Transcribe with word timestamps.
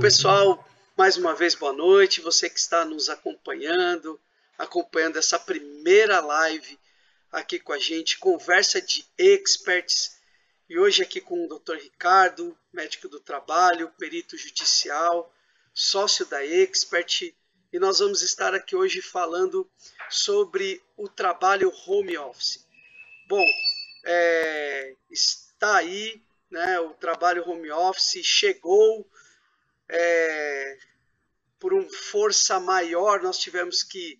Pessoal, 0.00 0.66
mais 0.96 1.18
uma 1.18 1.34
vez 1.34 1.54
boa 1.54 1.74
noite. 1.74 2.22
Você 2.22 2.48
que 2.48 2.58
está 2.58 2.86
nos 2.86 3.10
acompanhando, 3.10 4.18
acompanhando 4.56 5.18
essa 5.18 5.38
primeira 5.38 6.20
live 6.20 6.78
aqui 7.30 7.58
com 7.58 7.74
a 7.74 7.78
gente, 7.78 8.18
conversa 8.18 8.80
de 8.80 9.04
experts. 9.18 10.18
E 10.70 10.78
hoje 10.78 11.02
aqui 11.02 11.20
com 11.20 11.44
o 11.44 11.48
Dr. 11.48 11.74
Ricardo, 11.74 12.56
médico 12.72 13.10
do 13.10 13.20
trabalho, 13.20 13.92
perito 13.98 14.38
judicial, 14.38 15.30
sócio 15.74 16.24
da 16.24 16.42
Expert, 16.46 17.34
e 17.70 17.78
nós 17.78 17.98
vamos 17.98 18.22
estar 18.22 18.54
aqui 18.54 18.74
hoje 18.74 19.02
falando 19.02 19.68
sobre 20.08 20.82
o 20.96 21.10
trabalho 21.10 21.70
home 21.86 22.16
office. 22.16 22.66
Bom, 23.28 23.44
é, 24.06 24.96
está 25.10 25.76
aí, 25.76 26.22
né, 26.50 26.80
o 26.80 26.94
trabalho 26.94 27.46
home 27.46 27.70
office 27.70 28.24
chegou, 28.24 29.06
é, 29.92 30.78
por 31.58 31.74
uma 31.74 31.90
força 31.90 32.60
maior, 32.60 33.20
nós 33.22 33.38
tivemos 33.38 33.82
que 33.82 34.18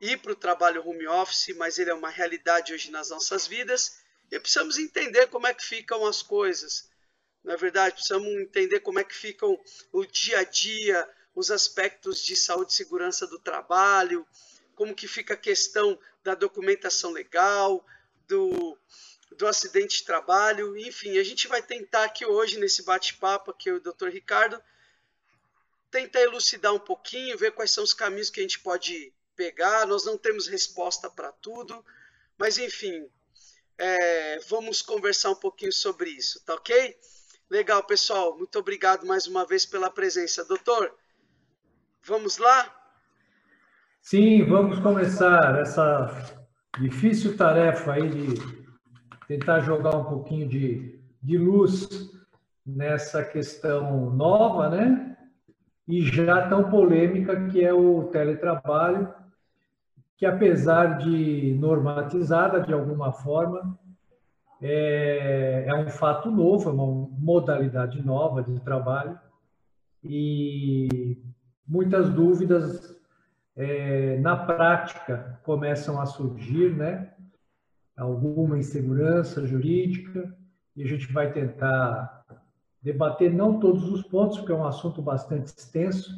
ir 0.00 0.18
para 0.18 0.32
o 0.32 0.36
trabalho 0.36 0.86
home 0.86 1.06
office, 1.06 1.54
mas 1.56 1.78
ele 1.78 1.90
é 1.90 1.94
uma 1.94 2.10
realidade 2.10 2.72
hoje 2.72 2.90
nas 2.90 3.10
nossas 3.10 3.46
vidas 3.46 3.98
e 4.30 4.38
precisamos 4.38 4.78
entender 4.78 5.26
como 5.28 5.46
é 5.46 5.54
que 5.54 5.64
ficam 5.64 6.06
as 6.06 6.22
coisas. 6.22 6.88
Na 7.42 7.54
é 7.54 7.56
verdade, 7.56 7.94
precisamos 7.94 8.28
entender 8.28 8.80
como 8.80 8.98
é 8.98 9.04
que 9.04 9.14
ficam 9.14 9.58
o 9.92 10.04
dia 10.04 10.40
a 10.40 10.44
dia, 10.44 11.08
os 11.34 11.50
aspectos 11.50 12.24
de 12.24 12.36
saúde 12.36 12.72
e 12.72 12.76
segurança 12.76 13.26
do 13.26 13.38
trabalho, 13.38 14.26
como 14.74 14.94
que 14.94 15.06
fica 15.08 15.34
a 15.34 15.38
questão 15.38 15.98
da 16.22 16.34
documentação 16.34 17.10
legal, 17.12 17.84
do, 18.26 18.76
do 19.36 19.46
acidente 19.46 19.98
de 19.98 20.04
trabalho, 20.04 20.76
enfim, 20.76 21.18
a 21.18 21.24
gente 21.24 21.48
vai 21.48 21.62
tentar 21.62 22.04
aqui 22.04 22.24
hoje, 22.24 22.58
nesse 22.58 22.84
bate-papo 22.84 23.50
aqui, 23.50 23.70
o 23.70 23.80
Dr. 23.80 24.08
Ricardo, 24.08 24.60
tentar 25.90 26.20
elucidar 26.20 26.74
um 26.74 26.78
pouquinho, 26.78 27.38
ver 27.38 27.52
quais 27.52 27.70
são 27.70 27.84
os 27.84 27.94
caminhos 27.94 28.30
que 28.30 28.40
a 28.40 28.42
gente 28.42 28.60
pode 28.60 29.12
pegar. 29.34 29.86
Nós 29.86 30.04
não 30.04 30.18
temos 30.18 30.46
resposta 30.46 31.10
para 31.10 31.32
tudo, 31.32 31.84
mas 32.38 32.58
enfim, 32.58 33.08
é, 33.78 34.38
vamos 34.48 34.82
conversar 34.82 35.30
um 35.30 35.36
pouquinho 35.36 35.72
sobre 35.72 36.10
isso, 36.10 36.42
tá 36.44 36.54
ok? 36.54 36.96
Legal, 37.48 37.82
pessoal. 37.84 38.36
Muito 38.36 38.58
obrigado 38.58 39.06
mais 39.06 39.26
uma 39.26 39.46
vez 39.46 39.64
pela 39.64 39.90
presença. 39.90 40.44
Doutor, 40.44 40.92
vamos 42.02 42.38
lá? 42.38 42.74
Sim, 44.02 44.44
vamos 44.44 44.80
começar 44.80 45.58
essa 45.60 46.46
difícil 46.78 47.36
tarefa 47.36 47.92
aí 47.92 48.08
de 48.08 48.65
tentar 49.28 49.60
jogar 49.60 49.96
um 49.96 50.04
pouquinho 50.04 50.48
de, 50.48 50.98
de 51.22 51.38
luz 51.38 52.10
nessa 52.64 53.24
questão 53.24 54.10
nova, 54.10 54.68
né? 54.68 55.16
e 55.88 56.02
já 56.02 56.48
tão 56.48 56.68
polêmica 56.68 57.48
que 57.48 57.64
é 57.64 57.72
o 57.72 58.04
teletrabalho, 58.04 59.12
que 60.16 60.26
apesar 60.26 60.98
de 60.98 61.56
normatizada 61.60 62.60
de 62.60 62.72
alguma 62.72 63.12
forma, 63.12 63.78
é, 64.60 65.64
é 65.66 65.74
um 65.74 65.88
fato 65.88 66.30
novo, 66.30 66.70
é 66.70 66.72
uma 66.72 67.08
modalidade 67.18 68.04
nova 68.04 68.42
de 68.42 68.58
trabalho 68.60 69.18
e 70.02 71.22
muitas 71.68 72.08
dúvidas 72.08 72.96
é, 73.54 74.18
na 74.18 74.36
prática 74.36 75.38
começam 75.44 76.00
a 76.00 76.06
surgir, 76.06 76.74
né? 76.74 77.12
Alguma 77.96 78.58
insegurança 78.58 79.46
jurídica 79.46 80.36
e 80.74 80.82
a 80.82 80.86
gente 80.86 81.10
vai 81.12 81.32
tentar 81.32 82.24
debater 82.82 83.32
não 83.32 83.58
todos 83.58 83.90
os 83.90 84.02
pontos, 84.02 84.38
porque 84.38 84.52
é 84.52 84.54
um 84.54 84.66
assunto 84.66 85.00
bastante 85.02 85.46
extenso, 85.46 86.14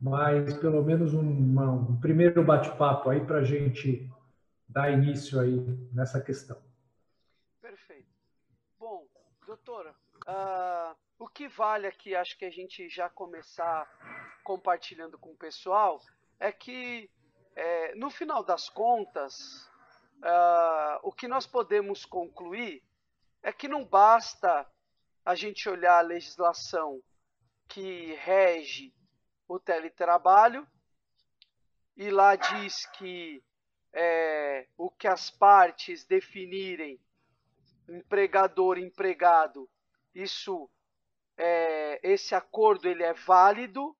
mas 0.00 0.54
pelo 0.54 0.82
menos 0.82 1.12
uma, 1.12 1.70
um 1.70 2.00
primeiro 2.00 2.42
bate-papo 2.42 3.10
aí 3.10 3.20
para 3.24 3.38
a 3.38 3.44
gente 3.44 4.10
dar 4.66 4.90
início 4.90 5.38
aí 5.38 5.60
nessa 5.92 6.20
questão. 6.20 6.56
Perfeito. 7.60 8.08
Bom, 8.78 9.06
doutora, 9.46 9.94
uh, 10.26 10.96
o 11.18 11.28
que 11.28 11.46
vale 11.48 11.86
aqui, 11.86 12.14
acho 12.16 12.38
que 12.38 12.44
a 12.46 12.50
gente 12.50 12.88
já 12.88 13.08
começar 13.10 13.86
compartilhando 14.42 15.18
com 15.18 15.30
o 15.30 15.36
pessoal, 15.36 16.00
é 16.40 16.50
que 16.50 17.10
é, 17.54 17.94
no 17.94 18.10
final 18.10 18.42
das 18.42 18.68
contas, 18.68 19.69
uh, 20.22 21.00
o 21.02 21.12
que 21.12 21.28
nós 21.28 21.46
podemos 21.46 22.04
concluir 22.04 22.82
é 23.42 23.52
que 23.52 23.68
não 23.68 23.84
basta 23.84 24.66
a 25.24 25.34
gente 25.34 25.68
olhar 25.68 25.98
a 25.98 26.02
legislação 26.02 27.02
que 27.68 28.14
rege 28.14 28.92
o 29.46 29.58
teletrabalho, 29.58 30.66
e 31.96 32.10
lá 32.10 32.34
diz 32.34 32.86
que 32.86 33.42
é, 33.92 34.66
o 34.76 34.90
que 34.90 35.06
as 35.06 35.30
partes 35.30 36.04
definirem, 36.04 37.00
empregador 37.88 38.78
empregado, 38.78 39.68
isso 40.14 40.70
é, 41.36 42.00
esse 42.02 42.34
acordo 42.34 42.88
ele 42.88 43.02
é 43.02 43.12
válido. 43.12 43.96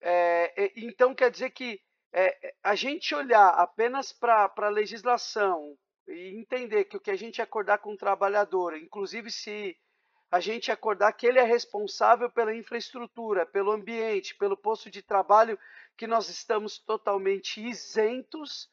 É, 0.00 0.72
então 0.76 1.14
quer 1.14 1.30
dizer 1.30 1.50
que 1.50 1.80
é, 2.12 2.54
a 2.62 2.74
gente 2.74 3.14
olhar 3.14 3.48
apenas 3.50 4.12
para 4.12 4.52
a 4.56 4.68
legislação 4.68 5.76
e 6.06 6.38
entender 6.38 6.84
que 6.84 6.96
o 6.96 7.00
que 7.00 7.10
a 7.10 7.16
gente 7.16 7.42
acordar 7.42 7.78
com 7.78 7.92
o 7.92 7.96
trabalhador, 7.96 8.76
inclusive 8.76 9.30
se 9.30 9.76
a 10.30 10.40
gente 10.40 10.70
acordar 10.70 11.12
que 11.12 11.26
ele 11.26 11.38
é 11.38 11.42
responsável 11.42 12.30
pela 12.30 12.54
infraestrutura, 12.54 13.46
pelo 13.46 13.72
ambiente, 13.72 14.34
pelo 14.36 14.56
posto 14.56 14.90
de 14.90 15.02
trabalho, 15.02 15.58
que 15.96 16.06
nós 16.06 16.28
estamos 16.28 16.78
totalmente 16.78 17.60
isentos 17.60 18.70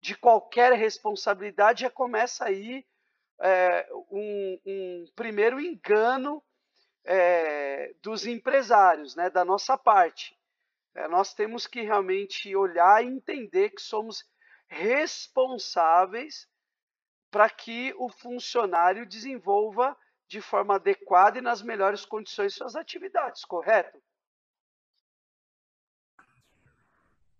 de 0.00 0.16
qualquer 0.16 0.72
responsabilidade, 0.72 1.82
já 1.82 1.90
começa 1.90 2.44
aí 2.44 2.84
é, 3.40 3.88
um, 4.10 4.60
um, 4.66 5.04
primeiro 5.14 5.60
engano 5.60 6.42
é, 7.04 7.94
dos 8.02 8.26
empresários, 8.26 9.14
né, 9.14 9.30
da 9.30 9.44
nossa 9.44 9.78
parte. 9.78 10.36
É, 10.96 11.06
nós 11.08 11.34
temos 11.34 11.66
que 11.66 11.82
realmente 11.82 12.56
olhar 12.56 13.04
e 13.04 13.08
entender 13.08 13.70
que 13.70 13.82
somos 13.82 14.24
responsáveis 14.66 16.48
para 17.30 17.50
que 17.50 17.94
o 17.98 18.08
funcionário 18.08 19.06
desenvolva 19.06 19.96
de 20.26 20.40
forma 20.40 20.76
adequada 20.76 21.38
e 21.38 21.42
nas 21.42 21.62
melhores 21.62 22.04
condições 22.04 22.54
suas 22.54 22.74
atividades, 22.74 23.44
correto? 23.44 23.98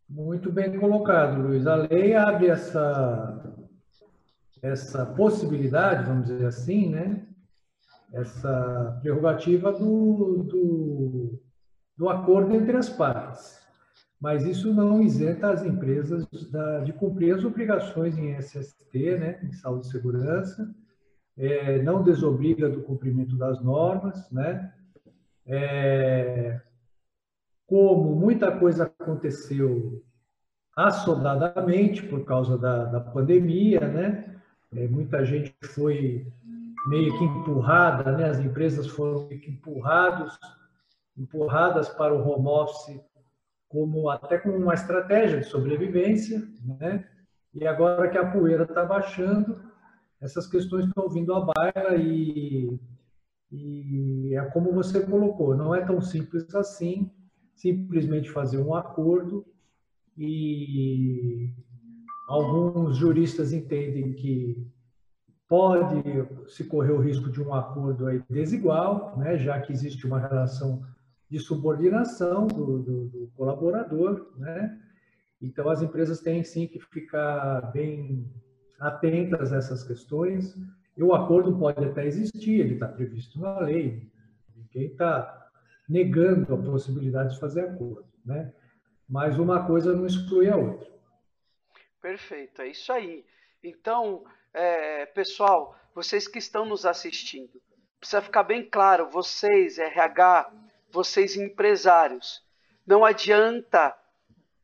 Muito 0.08 0.52
bem 0.52 0.78
colocado, 0.78 1.40
Luiz. 1.40 1.66
A 1.66 1.74
lei 1.74 2.14
abre 2.14 2.48
essa, 2.48 3.56
essa 4.62 5.06
possibilidade, 5.06 6.04
vamos 6.04 6.26
dizer 6.26 6.46
assim, 6.46 6.90
né? 6.90 7.26
essa 8.12 8.98
prerrogativa 9.02 9.72
do, 9.72 10.44
do, 10.44 11.42
do 11.96 12.08
acordo 12.08 12.54
entre 12.54 12.76
as 12.76 12.88
partes. 12.88 13.64
Mas 14.20 14.44
isso 14.44 14.72
não 14.72 15.02
isenta 15.02 15.50
as 15.50 15.64
empresas 15.64 16.26
da, 16.50 16.80
de 16.80 16.92
cumprir 16.92 17.34
as 17.34 17.44
obrigações 17.44 18.16
em 18.16 18.34
SST, 18.34 19.18
né? 19.18 19.40
em 19.42 19.52
saúde 19.52 19.86
e 19.86 19.90
segurança, 19.90 20.74
é, 21.36 21.82
não 21.82 22.02
desobriga 22.02 22.68
do 22.68 22.82
cumprimento 22.82 23.36
das 23.36 23.62
normas, 23.62 24.30
né? 24.30 24.72
É, 25.46 26.60
como 27.66 28.16
muita 28.16 28.50
coisa 28.50 28.84
aconteceu 28.84 30.02
assodadamente 30.74 32.02
por 32.02 32.24
causa 32.24 32.56
da, 32.56 32.84
da 32.84 33.00
pandemia, 33.00 33.80
né? 33.80 34.40
É, 34.74 34.88
muita 34.88 35.24
gente 35.24 35.54
foi 35.62 36.26
meio 36.88 37.16
que 37.18 37.24
empurrada, 37.24 38.16
né? 38.16 38.30
As 38.30 38.38
empresas 38.38 38.86
foram 38.86 39.26
meio 39.28 39.40
que 39.40 39.50
empurrados, 39.50 40.38
empurradas 41.16 41.88
para 41.88 42.14
o 42.14 42.28
home 42.28 42.48
office 42.48 43.00
como 43.68 44.08
até 44.08 44.38
como 44.38 44.56
uma 44.56 44.74
estratégia 44.74 45.40
de 45.40 45.46
sobrevivência, 45.46 46.46
né? 46.80 47.06
E 47.54 47.66
agora 47.66 48.08
que 48.08 48.18
a 48.18 48.30
poeira 48.30 48.64
está 48.64 48.84
baixando, 48.84 49.60
essas 50.20 50.46
questões 50.46 50.86
estão 50.86 51.08
vindo 51.08 51.34
à 51.34 51.40
baila 51.40 51.96
e, 51.96 52.78
e 53.50 54.36
é 54.36 54.44
como 54.46 54.72
você 54.72 55.00
colocou, 55.00 55.56
não 55.56 55.74
é 55.74 55.84
tão 55.84 56.00
simples 56.00 56.54
assim, 56.54 57.10
simplesmente 57.54 58.30
fazer 58.30 58.58
um 58.58 58.74
acordo 58.74 59.44
e 60.16 61.50
alguns 62.28 62.96
juristas 62.96 63.52
entendem 63.52 64.12
que 64.12 64.66
pode 65.48 66.02
se 66.48 66.64
correr 66.64 66.92
o 66.92 67.00
risco 67.00 67.30
de 67.30 67.42
um 67.42 67.54
acordo 67.54 68.06
aí 68.06 68.22
desigual, 68.28 69.16
né, 69.16 69.38
já 69.38 69.60
que 69.60 69.72
existe 69.72 70.06
uma 70.06 70.18
relação 70.18 70.82
de 71.28 71.38
subordinação 71.38 72.46
do, 72.46 72.78
do, 72.78 73.04
do 73.08 73.32
colaborador, 73.36 74.32
né? 74.36 74.80
Então 75.40 75.68
as 75.68 75.82
empresas 75.82 76.20
têm 76.20 76.42
sim 76.44 76.66
que 76.66 76.80
ficar 76.80 77.72
bem 77.72 78.30
atentas 78.78 79.52
a 79.52 79.56
essas 79.56 79.82
questões. 79.82 80.54
E 80.96 81.02
o 81.02 81.14
acordo 81.14 81.58
pode 81.58 81.84
até 81.84 82.06
existir, 82.06 82.60
ele 82.60 82.74
está 82.74 82.88
previsto 82.88 83.38
na 83.40 83.58
lei. 83.60 84.10
Ninguém 84.56 84.92
está 84.92 85.50
negando 85.88 86.54
a 86.54 86.62
possibilidade 86.62 87.34
de 87.34 87.40
fazer 87.40 87.62
acordo, 87.62 88.06
né? 88.24 88.52
Mas 89.08 89.38
uma 89.38 89.66
coisa 89.66 89.94
não 89.94 90.06
exclui 90.06 90.48
a 90.48 90.56
outra. 90.56 90.88
Perfeito, 92.00 92.62
é 92.62 92.68
isso 92.68 92.92
aí. 92.92 93.24
Então, 93.62 94.24
é, 94.54 95.06
pessoal, 95.06 95.76
vocês 95.94 96.26
que 96.26 96.38
estão 96.38 96.64
nos 96.64 96.86
assistindo, 96.86 97.60
precisa 97.98 98.22
ficar 98.22 98.42
bem 98.42 98.68
claro, 98.68 99.10
vocês, 99.10 99.78
RH, 99.78 100.52
vocês 100.96 101.36
empresários, 101.36 102.42
não 102.86 103.04
adianta 103.04 103.94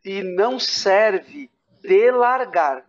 e 0.02 0.22
não 0.22 0.58
serve 0.58 1.50
delargar, 1.82 2.86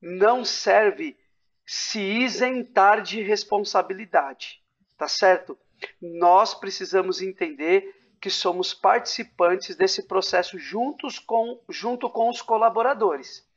não 0.00 0.44
serve 0.44 1.16
se 1.64 2.00
isentar 2.00 3.00
de 3.00 3.22
responsabilidade, 3.22 4.62
tá 4.98 5.08
certo? 5.08 5.58
Nós 5.98 6.52
precisamos 6.52 7.22
entender 7.22 7.96
que 8.20 8.28
somos 8.28 8.74
participantes 8.74 9.74
desse 9.74 10.02
processo 10.02 10.58
juntos 10.58 11.18
com, 11.18 11.58
junto 11.70 12.10
com 12.10 12.28
os 12.28 12.42
colaboradores 12.42 13.48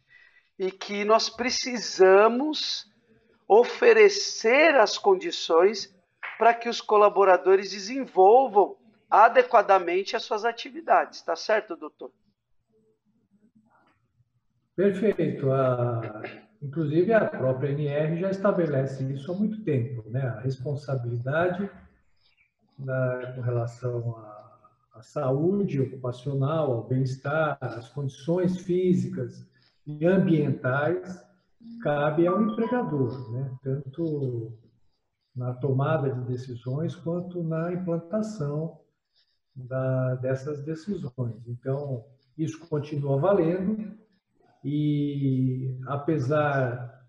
e 0.58 0.72
que 0.72 1.04
nós 1.04 1.30
precisamos 1.30 2.90
oferecer 3.50 4.76
as 4.76 4.98
condições 4.98 5.94
para 6.38 6.54
que 6.54 6.70
os 6.70 6.80
colaboradores 6.80 7.72
desenvolvam 7.72 8.77
adequadamente 9.10 10.16
as 10.16 10.24
suas 10.24 10.46
atividades, 10.46 11.22
tá 11.22 11.36
certo, 11.36 11.76
doutor? 11.76 12.12
Perfeito. 14.76 15.52
A, 15.52 16.24
inclusive, 16.62 17.14
a 17.14 17.26
própria 17.26 17.72
NR 17.72 18.20
já 18.20 18.30
estabelece 18.30 19.04
isso 19.12 19.32
há 19.32 19.36
muito 19.36 19.64
tempo, 19.64 20.08
né? 20.10 20.22
A 20.22 20.40
responsabilidade 20.40 21.70
na, 22.78 23.34
com 23.34 23.42
relação 23.42 24.16
à, 24.18 24.60
à 24.94 25.02
saúde 25.02 25.82
ocupacional, 25.82 26.72
ao 26.72 26.84
bem-estar, 26.84 27.58
às 27.62 27.90
condições 27.90 28.60
físicas 28.62 29.48
e 29.86 30.06
ambientais 30.06 31.26
cabe 31.82 32.28
ao 32.28 32.42
empregador, 32.42 33.32
né? 33.32 33.58
tanto 33.62 34.54
na 35.36 35.54
tomada 35.54 36.12
de 36.12 36.22
decisões 36.22 36.96
quanto 36.96 37.44
na 37.44 37.72
implantação 37.74 38.80
da, 39.58 40.16
dessas 40.16 40.64
decisões. 40.64 41.48
Então, 41.48 42.06
isso 42.38 42.60
continua 42.68 43.18
valendo 43.18 43.92
e, 44.64 45.76
apesar 45.88 47.06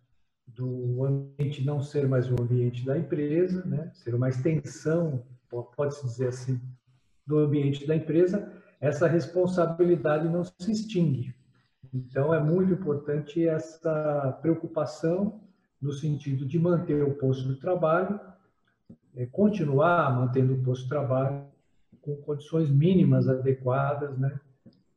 do 0.46 1.04
ambiente 1.04 1.64
não 1.64 1.82
ser 1.82 2.08
mais 2.08 2.30
o 2.30 2.40
ambiente 2.40 2.84
da 2.84 2.98
empresa, 2.98 3.64
né, 3.64 3.90
ser 3.94 4.14
uma 4.14 4.28
extensão, 4.28 5.22
pode-se 5.76 6.04
dizer 6.04 6.28
assim, 6.28 6.60
do 7.26 7.38
ambiente 7.38 7.86
da 7.86 7.94
empresa, 7.94 8.50
essa 8.80 9.06
responsabilidade 9.06 10.28
não 10.28 10.44
se 10.44 10.72
extingue. 10.72 11.34
Então, 11.92 12.32
é 12.32 12.42
muito 12.42 12.72
importante 12.72 13.46
essa 13.46 14.38
preocupação 14.40 15.40
no 15.80 15.92
sentido 15.92 16.44
de 16.46 16.58
manter 16.58 17.02
o 17.04 17.14
posto 17.14 17.48
de 17.52 17.60
trabalho, 17.60 18.18
é, 19.14 19.26
continuar 19.26 20.14
mantendo 20.14 20.54
o 20.54 20.62
posto 20.62 20.84
de 20.84 20.88
trabalho 20.88 21.44
com 22.16 22.22
condições 22.22 22.70
mínimas 22.70 23.28
adequadas 23.28 24.18
né, 24.18 24.40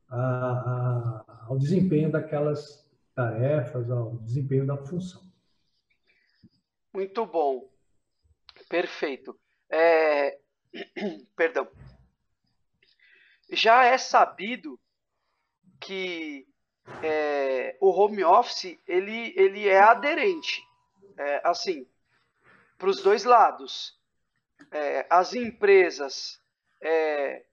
a, 0.09 0.17
a, 0.17 1.45
ao 1.47 1.57
desempenho 1.57 2.11
daquelas 2.11 2.89
tarefas, 3.13 3.89
ao 3.91 4.15
desempenho 4.17 4.65
da 4.65 4.77
função. 4.77 5.21
Muito 6.93 7.25
bom, 7.25 7.69
perfeito. 8.69 9.37
É... 9.69 10.37
Perdão. 11.35 11.67
Já 13.51 13.85
é 13.85 13.97
sabido 13.97 14.79
que 15.79 16.47
é, 17.03 17.77
o 17.81 17.89
home 17.89 18.23
office 18.23 18.79
ele, 18.87 19.33
ele 19.35 19.67
é 19.67 19.79
aderente, 19.79 20.61
é, 21.17 21.41
assim, 21.43 21.85
para 22.77 22.89
os 22.89 23.01
dois 23.01 23.23
lados. 23.23 23.99
É, 24.71 25.05
as 25.09 25.33
empresas, 25.33 26.40
é, 26.81 27.45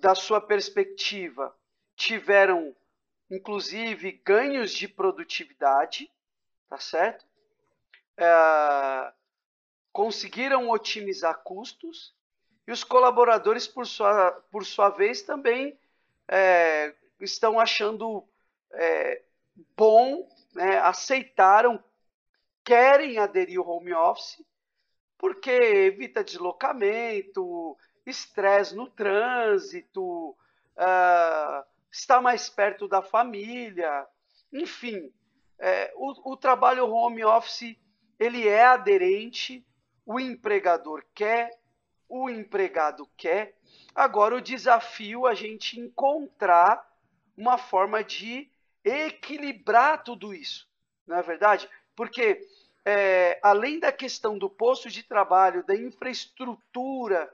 da 0.00 0.14
sua 0.14 0.40
perspectiva, 0.40 1.54
tiveram, 1.96 2.74
inclusive, 3.30 4.12
ganhos 4.24 4.72
de 4.72 4.88
produtividade, 4.88 6.10
tá 6.68 6.78
certo? 6.78 7.26
É, 8.16 9.12
conseguiram 9.92 10.70
otimizar 10.70 11.42
custos 11.42 12.14
e 12.66 12.72
os 12.72 12.84
colaboradores, 12.84 13.66
por 13.66 13.86
sua, 13.86 14.30
por 14.50 14.64
sua 14.64 14.90
vez, 14.90 15.22
também 15.22 15.78
é, 16.28 16.94
estão 17.20 17.58
achando 17.58 18.24
é, 18.72 19.22
bom, 19.76 20.28
né, 20.54 20.78
aceitaram, 20.78 21.82
querem 22.64 23.18
aderir 23.18 23.58
ao 23.58 23.68
home 23.68 23.92
office, 23.92 24.44
porque 25.20 25.50
evita 25.50 26.24
deslocamento, 26.24 27.76
estresse 28.06 28.74
no 28.74 28.88
trânsito, 28.88 30.30
uh, 30.30 31.64
está 31.92 32.22
mais 32.22 32.48
perto 32.48 32.88
da 32.88 33.02
família, 33.02 34.06
enfim, 34.50 35.12
é, 35.58 35.92
o, 35.94 36.32
o 36.32 36.36
trabalho 36.38 36.88
home 36.88 37.22
office 37.22 37.76
ele 38.18 38.48
é 38.48 38.64
aderente, 38.64 39.64
o 40.06 40.18
empregador 40.18 41.04
quer, 41.14 41.50
o 42.08 42.30
empregado 42.30 43.06
quer. 43.14 43.54
Agora 43.94 44.34
o 44.34 44.40
desafio 44.40 45.26
é 45.26 45.32
a 45.32 45.34
gente 45.34 45.78
encontrar 45.78 46.82
uma 47.36 47.58
forma 47.58 48.02
de 48.02 48.50
equilibrar 48.82 50.02
tudo 50.02 50.32
isso, 50.32 50.66
não 51.06 51.16
é 51.16 51.22
verdade? 51.22 51.68
Porque 51.94 52.40
é, 52.84 53.38
além 53.42 53.78
da 53.78 53.92
questão 53.92 54.38
do 54.38 54.48
posto 54.48 54.88
de 54.88 55.02
trabalho, 55.02 55.64
da 55.64 55.74
infraestrutura 55.74 57.32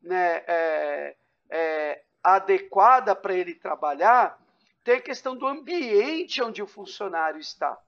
né, 0.00 0.42
é, 0.46 1.16
é, 1.50 2.02
adequada 2.22 3.14
para 3.14 3.34
ele 3.34 3.54
trabalhar, 3.54 4.38
tem 4.84 4.96
a 4.96 5.00
questão 5.00 5.36
do 5.36 5.46
ambiente 5.46 6.42
onde 6.42 6.62
o 6.62 6.66
funcionário 6.66 7.40
está. 7.40 7.78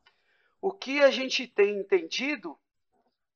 O 0.61 0.73
que 0.73 1.03
a 1.03 1.11
gente 1.11 1.47
tem 1.47 1.79
entendido, 1.79 2.59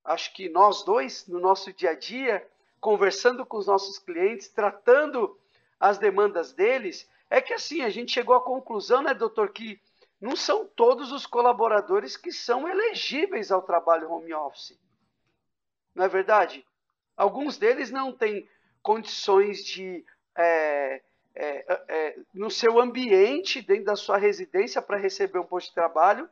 acho 0.05 0.33
que 0.33 0.49
nós 0.49 0.83
dois, 0.85 1.27
no 1.27 1.41
nosso 1.41 1.73
dia 1.73 1.91
a 1.91 1.95
dia, 1.95 2.47
conversando 2.81 3.45
com 3.45 3.59
os 3.59 3.67
nossos 3.67 3.99
clientes, 3.99 4.49
tratando 4.49 5.39
as 5.79 5.99
demandas 5.99 6.53
deles, 6.53 7.09
é 7.29 7.41
que 7.41 7.53
assim, 7.53 7.83
a 7.83 7.91
gente 7.91 8.13
chegou 8.13 8.35
à 8.35 8.41
conclusão, 8.41 9.03
né, 9.03 9.13
doutor, 9.13 9.53
que 9.53 9.81
não 10.21 10.35
são 10.35 10.67
todos 10.67 11.13
os 11.13 11.27
colaboradores 11.27 12.17
que 12.17 12.33
são 12.33 12.69
elegíveis 12.69 13.53
ao 13.53 13.63
trabalho 13.63 14.11
home 14.11 14.35
office. 14.35 14.79
Não 15.95 16.05
é 16.05 16.09
verdade? 16.09 16.67
Alguns 17.17 17.57
deles 17.57 17.91
não 17.91 18.13
têm 18.13 18.49
condições 18.83 19.65
de, 19.65 20.05
é, 20.37 21.03
é, 21.35 21.83
é, 21.89 22.19
no 22.35 22.51
seu 22.51 22.81
ambiente, 22.81 23.61
dentro 23.61 23.85
da 23.85 23.97
sua 23.97 24.17
residência, 24.17 24.83
para 24.83 24.97
receber 24.97 25.39
um 25.39 25.47
posto 25.47 25.69
de 25.69 25.75
trabalho, 25.75 26.29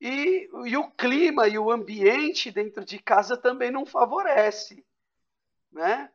e, 0.00 0.48
e 0.64 0.76
o 0.76 0.90
clima 0.92 1.46
e 1.46 1.58
o 1.58 1.70
ambiente 1.70 2.50
dentro 2.50 2.84
de 2.84 2.98
casa 2.98 3.36
também 3.36 3.70
não 3.70 3.84
favorece. 3.84 4.84
Né? 5.70 6.10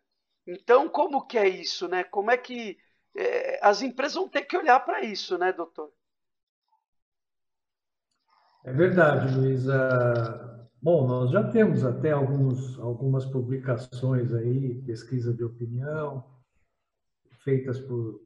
Então, 0.47 0.89
como 0.89 1.25
que 1.25 1.37
é 1.37 1.47
isso? 1.47 1.87
Né? 1.87 2.03
Como 2.03 2.31
é 2.31 2.37
que 2.37 2.79
é, 3.15 3.59
as 3.61 3.81
empresas 3.81 4.15
vão 4.15 4.27
ter 4.27 4.43
que 4.43 4.57
olhar 4.57 4.79
para 4.79 5.01
isso, 5.01 5.37
né, 5.37 5.53
doutor? 5.53 5.91
É 8.65 8.73
verdade, 8.73 9.31
Luísa. 9.37 10.67
Bom, 10.81 11.07
nós 11.07 11.29
já 11.29 11.43
temos 11.51 11.85
até 11.85 12.11
alguns, 12.11 12.79
algumas 12.79 13.23
publicações 13.23 14.33
aí, 14.33 14.81
pesquisa 14.81 15.31
de 15.31 15.43
opinião, 15.43 16.25
feitas 17.43 17.79
por 17.79 18.25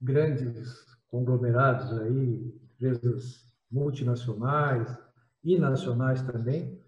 grandes 0.00 0.84
conglomerados 1.06 1.96
aí, 2.00 2.52
empresas 2.74 3.48
multinacionais 3.70 4.98
e 5.44 5.56
nacionais 5.56 6.20
também. 6.22 6.82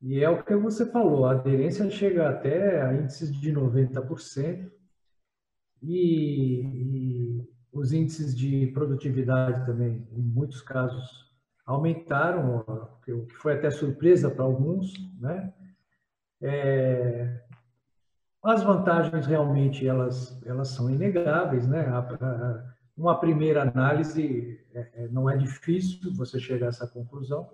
E 0.00 0.18
é 0.18 0.28
o 0.28 0.42
que 0.42 0.56
você 0.56 0.84
falou, 0.84 1.26
a 1.26 1.30
aderência 1.30 1.88
chega 1.90 2.28
até 2.28 2.82
a 2.82 2.92
índices 2.92 3.32
de 3.32 3.52
90%, 3.52 4.68
e, 5.80 6.60
e 6.60 7.48
os 7.72 7.92
índices 7.92 8.36
de 8.36 8.66
produtividade 8.68 9.64
também, 9.64 10.08
em 10.10 10.22
muitos 10.22 10.60
casos, 10.60 11.31
aumentaram, 11.64 12.64
o 13.08 13.26
que 13.26 13.34
foi 13.36 13.54
até 13.54 13.70
surpresa 13.70 14.30
para 14.30 14.44
alguns, 14.44 14.92
né? 15.20 15.52
É, 16.40 17.40
as 18.42 18.62
vantagens 18.64 19.26
realmente 19.26 19.86
elas 19.86 20.42
elas 20.44 20.70
são 20.70 20.90
inegáveis, 20.90 21.66
né? 21.68 21.86
Uma 22.96 23.18
primeira 23.18 23.62
análise 23.62 24.60
é, 24.74 25.04
é, 25.04 25.08
não 25.08 25.30
é 25.30 25.36
difícil 25.36 26.12
você 26.14 26.40
chegar 26.40 26.66
a 26.66 26.68
essa 26.70 26.86
conclusão. 26.86 27.48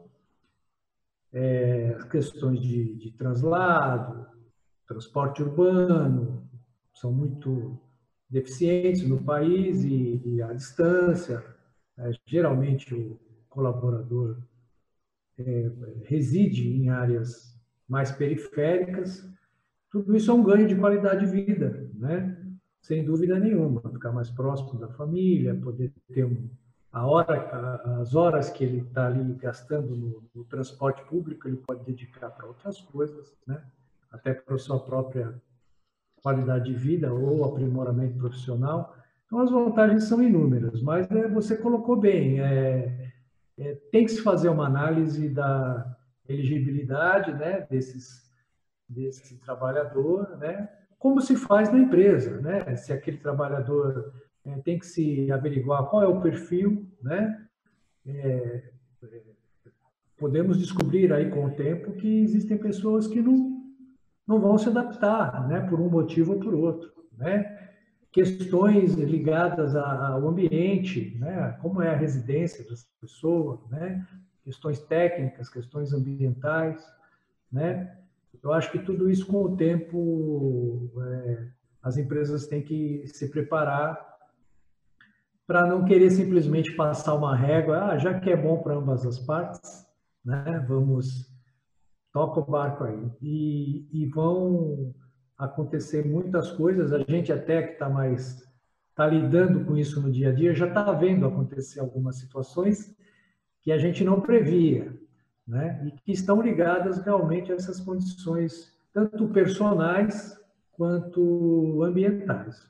É, 1.31 1.99
questões 2.11 2.61
de, 2.61 2.95
de 2.95 3.13
translado, 3.13 4.27
transporte 4.87 5.43
urbano 5.43 6.49
são 6.95 7.13
muito 7.13 7.79
deficientes 8.29 9.07
no 9.07 9.23
país 9.23 9.85
e, 9.85 10.23
e 10.25 10.43
a 10.43 10.53
distância. 10.55 11.45
É, 11.99 12.11
geralmente 12.27 12.95
o 12.95 13.28
colaborador 13.59 14.39
é, 15.37 15.71
reside 16.05 16.69
em 16.69 16.91
áreas 16.91 17.59
mais 17.89 18.13
periféricas. 18.13 19.29
Tudo 19.91 20.17
isso 20.17 20.31
é 20.31 20.35
um 20.35 20.45
ganho 20.45 20.69
de 20.69 20.77
qualidade 20.77 21.27
de 21.27 21.33
vida, 21.33 21.91
né? 21.95 22.41
Sem 22.81 23.05
dúvida 23.05 23.37
nenhuma, 23.37 23.81
ficar 23.91 24.13
mais 24.13 24.31
próximo 24.31 24.79
da 24.79 24.89
família, 24.89 25.57
poder 25.57 25.93
ter 26.15 26.25
um, 26.25 26.49
a 26.93 27.05
hora, 27.05 28.01
as 28.01 28.15
horas 28.15 28.49
que 28.49 28.63
ele 28.63 28.79
está 28.79 29.09
ali 29.09 29.35
gastando 29.35 29.97
no, 29.97 30.23
no, 30.33 30.45
transporte 30.45 31.03
público, 31.05 31.49
ele 31.49 31.57
pode 31.57 31.85
dedicar 31.85 32.31
para 32.31 32.47
outras 32.47 32.81
coisas, 32.81 33.37
né? 33.45 33.61
Até 34.13 34.35
para 34.35 34.55
a 34.55 34.59
sua 34.59 34.79
própria 34.79 35.35
qualidade 36.23 36.67
de 36.67 36.75
vida 36.75 37.13
ou 37.13 37.45
aprimoramento 37.45 38.17
profissional. 38.19 38.95
Então, 39.27 39.41
as 39.41 39.51
vantagens 39.51 40.05
são 40.05 40.23
inúmeras, 40.23 40.81
mas 40.81 41.11
é, 41.11 41.29
você 41.29 41.57
colocou 41.57 41.97
bem, 41.97 42.41
é, 42.41 43.08
é, 43.59 43.75
tem 43.91 44.05
que 44.05 44.13
se 44.13 44.23
fazer 44.23 44.49
uma 44.49 44.67
análise 44.67 45.29
da 45.29 45.97
elegibilidade 46.29 47.33
né, 47.33 47.67
desses, 47.69 48.31
desse 48.89 49.37
trabalhador, 49.39 50.37
né, 50.39 50.69
como 50.99 51.21
se 51.21 51.37
faz 51.37 51.71
na 51.73 51.79
empresa, 51.79 52.41
né, 52.41 52.77
se 52.77 52.93
aquele 52.93 53.19
trabalhador 53.19 54.13
é, 54.45 54.59
tem 54.61 54.79
que 54.79 54.87
se 54.87 55.31
averiguar 55.33 55.87
qual 55.87 56.03
é 56.03 56.07
o 56.07 56.21
perfil, 56.21 56.87
né, 57.03 57.47
é, 58.07 58.71
podemos 60.17 60.59
descobrir 60.59 61.13
aí 61.13 61.31
com 61.31 61.47
o 61.47 61.51
tempo 61.51 61.93
que 61.93 62.23
existem 62.23 62.59
pessoas 62.59 63.07
que 63.07 63.21
não, 63.21 63.63
não 64.27 64.41
vão 64.41 64.59
se 64.59 64.69
adaptar, 64.69 65.49
né, 65.49 65.61
por 65.61 65.81
um 65.81 65.89
motivo 65.89 66.35
ou 66.35 66.41
por 66.41 66.55
outro, 66.55 66.93
né, 67.17 67.68
questões 68.13 68.95
ligadas 68.95 69.77
ao 69.77 70.27
ambiente, 70.27 71.17
né? 71.19 71.59
como 71.61 71.83
é 71.83 71.91
a 71.91 71.97
residência 71.97 72.65
dessa 72.65 72.87
pessoa, 73.01 73.63
né? 73.71 74.07
questões 74.45 74.81
técnicas, 74.81 75.49
questões 75.49 75.93
ambientais. 75.93 76.83
Né? 77.53 77.97
Eu 78.43 78.53
acho 78.53 78.71
que 78.71 78.79
tudo 78.79 79.11
isso, 79.11 79.27
com 79.27 79.43
o 79.43 79.57
tempo, 79.57 80.91
é, 81.03 81.49
as 81.83 81.97
empresas 81.97 82.47
têm 82.47 82.63
que 82.63 83.07
se 83.07 83.31
preparar 83.31 84.07
para 85.47 85.67
não 85.67 85.85
querer 85.85 86.11
simplesmente 86.11 86.75
passar 86.77 87.15
uma 87.15 87.35
régua, 87.35 87.87
ah, 87.87 87.99
já 87.99 88.19
que 88.21 88.31
é 88.31 88.37
bom 88.37 88.59
para 88.63 88.75
ambas 88.75 89.07
as 89.07 89.19
partes, 89.19 89.87
né? 90.25 90.65
vamos, 90.69 91.31
toca 92.13 92.41
o 92.41 92.45
barco 92.45 92.85
aí. 92.85 93.11
E, 93.21 93.89
e 93.93 94.07
vão 94.07 94.95
acontecer 95.39 96.05
muitas 96.05 96.51
coisas. 96.51 96.93
A 96.93 96.99
gente 96.99 97.33
até 97.33 97.63
que 97.63 97.73
está 97.75 97.89
mais 97.89 98.47
está 98.91 99.07
lidando 99.07 99.65
com 99.65 99.77
isso 99.77 100.03
no 100.03 100.11
dia 100.11 100.31
a 100.31 100.33
dia 100.33 100.53
já 100.53 100.67
está 100.67 100.91
vendo 100.91 101.25
acontecer 101.25 101.79
algumas 101.79 102.17
situações 102.17 102.93
que 103.63 103.71
a 103.71 103.79
gente 103.79 104.03
não 104.03 104.21
previa, 104.21 104.93
né? 105.47 105.81
E 105.87 105.93
que 105.93 106.11
estão 106.11 106.43
ligadas 106.43 106.99
realmente 106.99 107.53
a 107.53 107.55
essas 107.55 107.79
condições 107.79 108.77
tanto 108.93 109.29
personais 109.29 110.37
quanto 110.73 111.85
ambientais. 111.85 112.69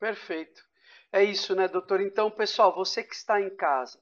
Perfeito. 0.00 0.64
É 1.12 1.22
isso, 1.22 1.54
né, 1.54 1.68
doutor? 1.68 2.00
Então, 2.00 2.30
pessoal, 2.30 2.74
você 2.74 3.04
que 3.04 3.14
está 3.14 3.40
em 3.40 3.50
casa, 3.50 4.00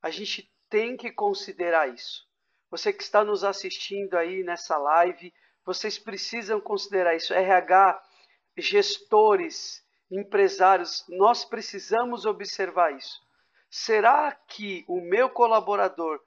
a 0.00 0.08
gente 0.08 0.50
tem 0.70 0.96
que 0.96 1.10
considerar 1.10 1.92
isso. 1.92 2.26
Você 2.70 2.92
que 2.92 3.02
está 3.02 3.24
nos 3.24 3.42
assistindo 3.42 4.14
aí 4.14 4.42
nessa 4.42 4.78
live, 4.78 5.32
vocês 5.70 5.96
precisam 5.96 6.60
considerar 6.60 7.14
isso. 7.14 7.32
RH, 7.32 8.02
gestores, 8.58 9.86
empresários, 10.10 11.04
nós 11.08 11.44
precisamos 11.44 12.26
observar 12.26 12.96
isso. 12.96 13.22
Será 13.70 14.32
que 14.32 14.84
o 14.88 15.00
meu 15.00 15.30
colaborador 15.30 16.20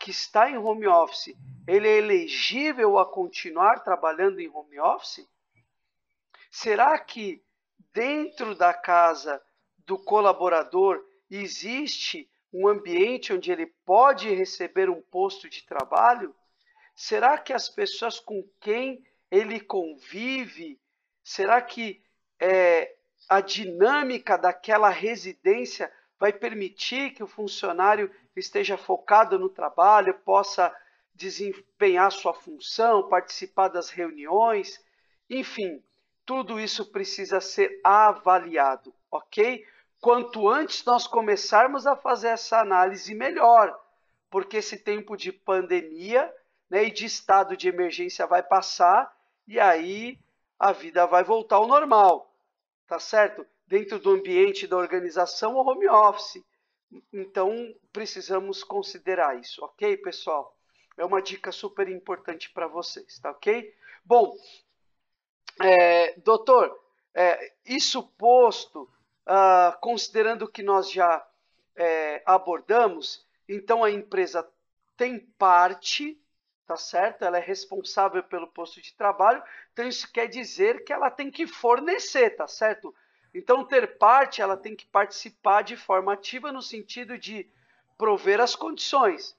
que 0.00 0.10
está 0.10 0.50
em 0.50 0.56
home 0.56 0.86
office, 0.86 1.36
ele 1.68 1.86
é 1.86 1.98
elegível 1.98 2.98
a 2.98 3.04
continuar 3.04 3.80
trabalhando 3.80 4.40
em 4.40 4.48
home 4.48 4.80
office? 4.80 5.28
Será 6.50 6.98
que 6.98 7.44
dentro 7.92 8.54
da 8.54 8.72
casa 8.72 9.42
do 9.84 9.98
colaborador 9.98 11.04
existe 11.30 12.30
um 12.50 12.66
ambiente 12.66 13.30
onde 13.30 13.52
ele 13.52 13.66
pode 13.84 14.34
receber 14.34 14.88
um 14.88 15.02
posto 15.02 15.50
de 15.50 15.66
trabalho? 15.66 16.34
Será 16.96 17.36
que 17.36 17.52
as 17.52 17.68
pessoas 17.68 18.18
com 18.18 18.42
quem 18.58 19.04
ele 19.30 19.60
convive, 19.60 20.80
será 21.22 21.60
que 21.60 22.02
é, 22.40 22.94
a 23.28 23.42
dinâmica 23.42 24.38
daquela 24.38 24.88
residência 24.88 25.92
vai 26.18 26.32
permitir 26.32 27.10
que 27.10 27.22
o 27.22 27.26
funcionário 27.26 28.10
esteja 28.34 28.78
focado 28.78 29.38
no 29.38 29.50
trabalho, 29.50 30.14
possa 30.24 30.74
desempenhar 31.14 32.10
sua 32.10 32.32
função, 32.32 33.10
participar 33.10 33.68
das 33.68 33.90
reuniões, 33.90 34.82
enfim, 35.28 35.82
tudo 36.24 36.58
isso 36.58 36.86
precisa 36.86 37.42
ser 37.42 37.78
avaliado, 37.84 38.94
ok? 39.10 39.66
Quanto 40.00 40.48
antes 40.48 40.82
nós 40.84 41.06
começarmos 41.06 41.86
a 41.86 41.94
fazer 41.94 42.28
essa 42.28 42.58
análise, 42.58 43.14
melhor, 43.14 43.78
porque 44.30 44.56
esse 44.58 44.78
tempo 44.78 45.14
de 45.14 45.30
pandemia 45.30 46.32
né, 46.68 46.84
e 46.84 46.90
de 46.90 47.06
estado 47.06 47.56
de 47.56 47.68
emergência 47.68 48.26
vai 48.26 48.42
passar 48.42 49.14
e 49.46 49.60
aí 49.60 50.18
a 50.58 50.72
vida 50.72 51.06
vai 51.06 51.22
voltar 51.22 51.56
ao 51.56 51.66
normal, 51.66 52.34
tá 52.86 52.98
certo? 52.98 53.46
Dentro 53.66 53.98
do 53.98 54.10
ambiente 54.10 54.66
da 54.66 54.76
organização 54.76 55.54
ou 55.54 55.66
home 55.66 55.88
office. 55.88 56.42
Então, 57.12 57.74
precisamos 57.92 58.62
considerar 58.64 59.38
isso, 59.38 59.64
ok, 59.64 59.96
pessoal? 59.98 60.56
É 60.96 61.04
uma 61.04 61.20
dica 61.20 61.52
super 61.52 61.88
importante 61.88 62.50
para 62.50 62.66
vocês, 62.66 63.18
tá 63.18 63.30
ok? 63.30 63.74
Bom, 64.04 64.34
é, 65.60 66.18
doutor, 66.20 66.78
é, 67.14 67.52
isso 67.64 68.02
posto, 68.02 68.82
uh, 69.26 69.78
considerando 69.80 70.48
que 70.48 70.62
nós 70.62 70.90
já 70.90 71.26
é, 71.74 72.22
abordamos, 72.24 73.26
então 73.48 73.84
a 73.84 73.90
empresa 73.90 74.48
tem 74.96 75.18
parte 75.18 76.18
tá 76.66 76.76
certo? 76.76 77.24
Ela 77.24 77.38
é 77.38 77.40
responsável 77.40 78.22
pelo 78.22 78.48
posto 78.48 78.80
de 78.80 78.92
trabalho, 78.94 79.42
então 79.72 79.86
isso 79.86 80.10
quer 80.12 80.26
dizer 80.26 80.84
que 80.84 80.92
ela 80.92 81.10
tem 81.10 81.30
que 81.30 81.46
fornecer, 81.46 82.30
tá 82.30 82.46
certo? 82.48 82.94
Então, 83.32 83.64
ter 83.64 83.98
parte, 83.98 84.40
ela 84.40 84.56
tem 84.56 84.74
que 84.74 84.86
participar 84.86 85.62
de 85.62 85.76
forma 85.76 86.14
ativa 86.14 86.50
no 86.50 86.62
sentido 86.62 87.18
de 87.18 87.46
prover 87.98 88.40
as 88.40 88.56
condições. 88.56 89.36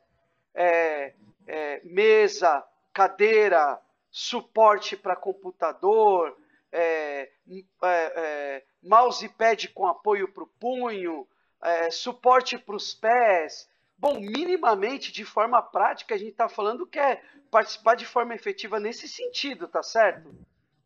É, 0.53 1.13
é, 1.47 1.81
mesa, 1.83 2.63
cadeira, 2.93 3.79
suporte 4.11 4.95
para 4.95 5.15
computador, 5.15 6.37
é, 6.71 7.31
é, 7.51 7.63
é 7.83 8.63
mousepad 8.83 9.67
com 9.69 9.87
apoio 9.87 10.27
para 10.31 10.43
o 10.43 10.51
punho, 10.59 11.27
é, 11.61 11.89
suporte 11.89 12.57
para 12.57 12.75
os 12.75 12.93
pés, 12.93 13.67
Bom, 13.97 14.19
minimamente, 14.19 15.11
de 15.11 15.25
forma 15.25 15.61
prática, 15.61 16.13
a 16.13 16.17
gente 16.17 16.31
está 16.31 16.47
falando 16.47 16.85
que 16.85 16.99
é 16.99 17.21
participar 17.49 17.95
de 17.95 18.05
forma 18.05 18.35
efetiva 18.35 18.79
nesse 18.79 19.07
sentido, 19.07 19.67
tá 19.67 19.81
certo? 19.81 20.29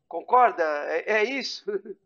Concorda? 0.08 0.64
É, 0.64 1.20
é 1.20 1.24
isso? 1.24 1.66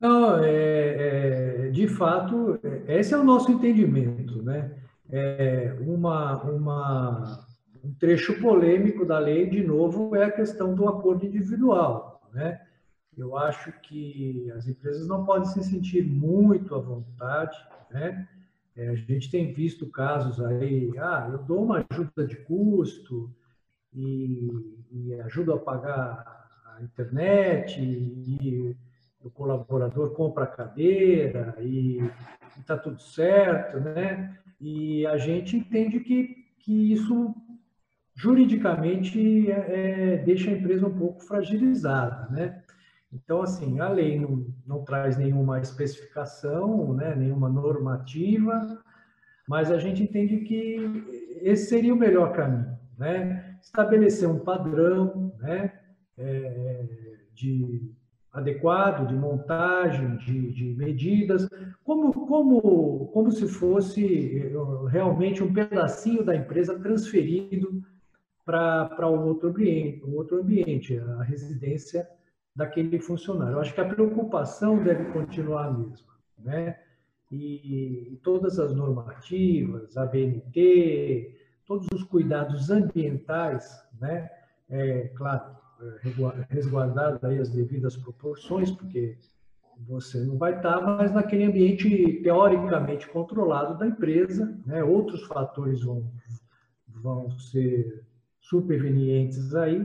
Não, 0.00 0.42
é, 0.42 1.66
é, 1.66 1.68
de 1.68 1.86
fato, 1.86 2.58
esse 2.88 3.12
é 3.12 3.18
o 3.18 3.24
nosso 3.24 3.52
entendimento, 3.52 4.42
né? 4.42 4.74
É 5.10 5.76
uma, 5.80 6.42
uma, 6.44 7.46
um 7.84 7.92
trecho 7.94 8.40
polêmico 8.40 9.04
da 9.04 9.18
lei, 9.18 9.48
de 9.48 9.62
novo, 9.62 10.16
é 10.16 10.24
a 10.24 10.30
questão 10.30 10.74
do 10.74 10.88
acordo 10.88 11.26
individual, 11.26 12.26
né? 12.32 12.66
Eu 13.16 13.36
acho 13.36 13.70
que 13.82 14.50
as 14.52 14.66
empresas 14.66 15.06
não 15.06 15.26
podem 15.26 15.44
se 15.44 15.62
sentir 15.62 16.02
muito 16.02 16.74
à 16.74 16.78
vontade, 16.78 17.58
né? 17.90 18.26
É, 18.76 18.88
a 18.88 18.94
gente 18.94 19.30
tem 19.30 19.52
visto 19.52 19.90
casos 19.90 20.40
aí, 20.40 20.90
ah, 20.98 21.28
eu 21.32 21.38
dou 21.38 21.64
uma 21.64 21.84
ajuda 21.90 22.26
de 22.26 22.36
custo 22.36 23.34
e, 23.92 24.48
e 24.92 25.14
ajudo 25.22 25.52
a 25.52 25.58
pagar 25.58 26.48
a 26.76 26.82
internet 26.82 27.80
e, 27.80 28.36
e 28.40 28.76
o 29.22 29.30
colaborador 29.30 30.10
compra 30.10 30.44
a 30.44 30.46
cadeira 30.46 31.56
e 31.60 31.98
está 32.58 32.76
tudo 32.76 33.00
certo, 33.00 33.80
né? 33.80 34.38
E 34.60 35.06
a 35.06 35.16
gente 35.16 35.56
entende 35.56 36.00
que, 36.00 36.46
que 36.58 36.92
isso 36.92 37.34
juridicamente 38.14 39.50
é, 39.50 40.14
é 40.14 40.16
deixa 40.18 40.50
a 40.50 40.54
empresa 40.54 40.86
um 40.86 40.96
pouco 40.96 41.20
fragilizada, 41.20 42.28
né? 42.30 42.62
Então, 43.12 43.42
assim, 43.42 43.80
a 43.80 43.88
lei 43.88 44.18
não, 44.18 44.46
não 44.66 44.84
traz 44.84 45.16
nenhuma 45.16 45.60
especificação, 45.60 46.94
né, 46.94 47.14
nenhuma 47.16 47.48
normativa, 47.48 48.78
mas 49.48 49.70
a 49.70 49.78
gente 49.78 50.02
entende 50.02 50.38
que 50.38 51.40
esse 51.42 51.68
seria 51.68 51.92
o 51.92 51.98
melhor 51.98 52.32
caminho, 52.32 52.78
né? 52.96 53.58
estabelecer 53.60 54.28
um 54.28 54.38
padrão 54.38 55.32
né, 55.40 55.72
é, 56.16 56.86
de 57.34 57.90
adequado 58.32 59.08
de 59.08 59.14
montagem, 59.14 60.16
de, 60.18 60.52
de, 60.52 60.74
medidas, 60.76 61.48
como, 61.82 62.12
como, 62.12 63.08
como 63.08 63.32
se 63.32 63.48
fosse 63.48 64.38
eh, 64.38 64.52
realmente 64.88 65.42
um 65.42 65.52
pedacinho 65.52 66.22
da 66.22 66.36
empresa 66.36 66.78
transferido 66.78 67.82
para 68.44 69.10
um 69.10 69.26
outro 69.26 69.48
ambiente, 69.48 70.04
um 70.04 70.14
outro 70.14 70.40
ambiente, 70.40 70.96
a 70.96 71.24
residência 71.24 72.08
daquele 72.54 72.98
funcionário. 73.00 73.54
Eu 73.54 73.60
acho 73.60 73.74
que 73.74 73.80
a 73.80 73.88
preocupação 73.88 74.82
deve 74.82 75.04
continuar 75.12 75.66
a 75.66 75.72
mesma, 75.72 76.14
né? 76.38 76.78
E, 77.32 78.18
todas 78.24 78.58
as 78.58 78.74
normativas, 78.74 79.96
a 79.96 80.04
BNT, 80.04 81.38
todos 81.64 81.86
os 81.92 82.02
cuidados 82.02 82.70
ambientais, 82.70 83.80
né? 84.00 84.28
É, 84.68 85.08
claro, 85.16 85.56
resguardado 86.48 87.24
aí 87.26 87.38
as 87.38 87.50
devidas 87.50 87.96
proporções, 87.96 88.70
porque 88.70 89.16
você 89.86 90.22
não 90.24 90.36
vai 90.36 90.56
estar 90.56 90.80
mais 90.80 91.12
naquele 91.12 91.44
ambiente 91.44 92.20
teoricamente 92.22 93.08
controlado 93.08 93.78
da 93.78 93.86
empresa, 93.86 94.58
né? 94.66 94.84
outros 94.84 95.24
fatores 95.26 95.82
vão, 95.82 96.10
vão 96.88 97.30
ser 97.38 98.04
supervenientes 98.40 99.54
aí, 99.54 99.84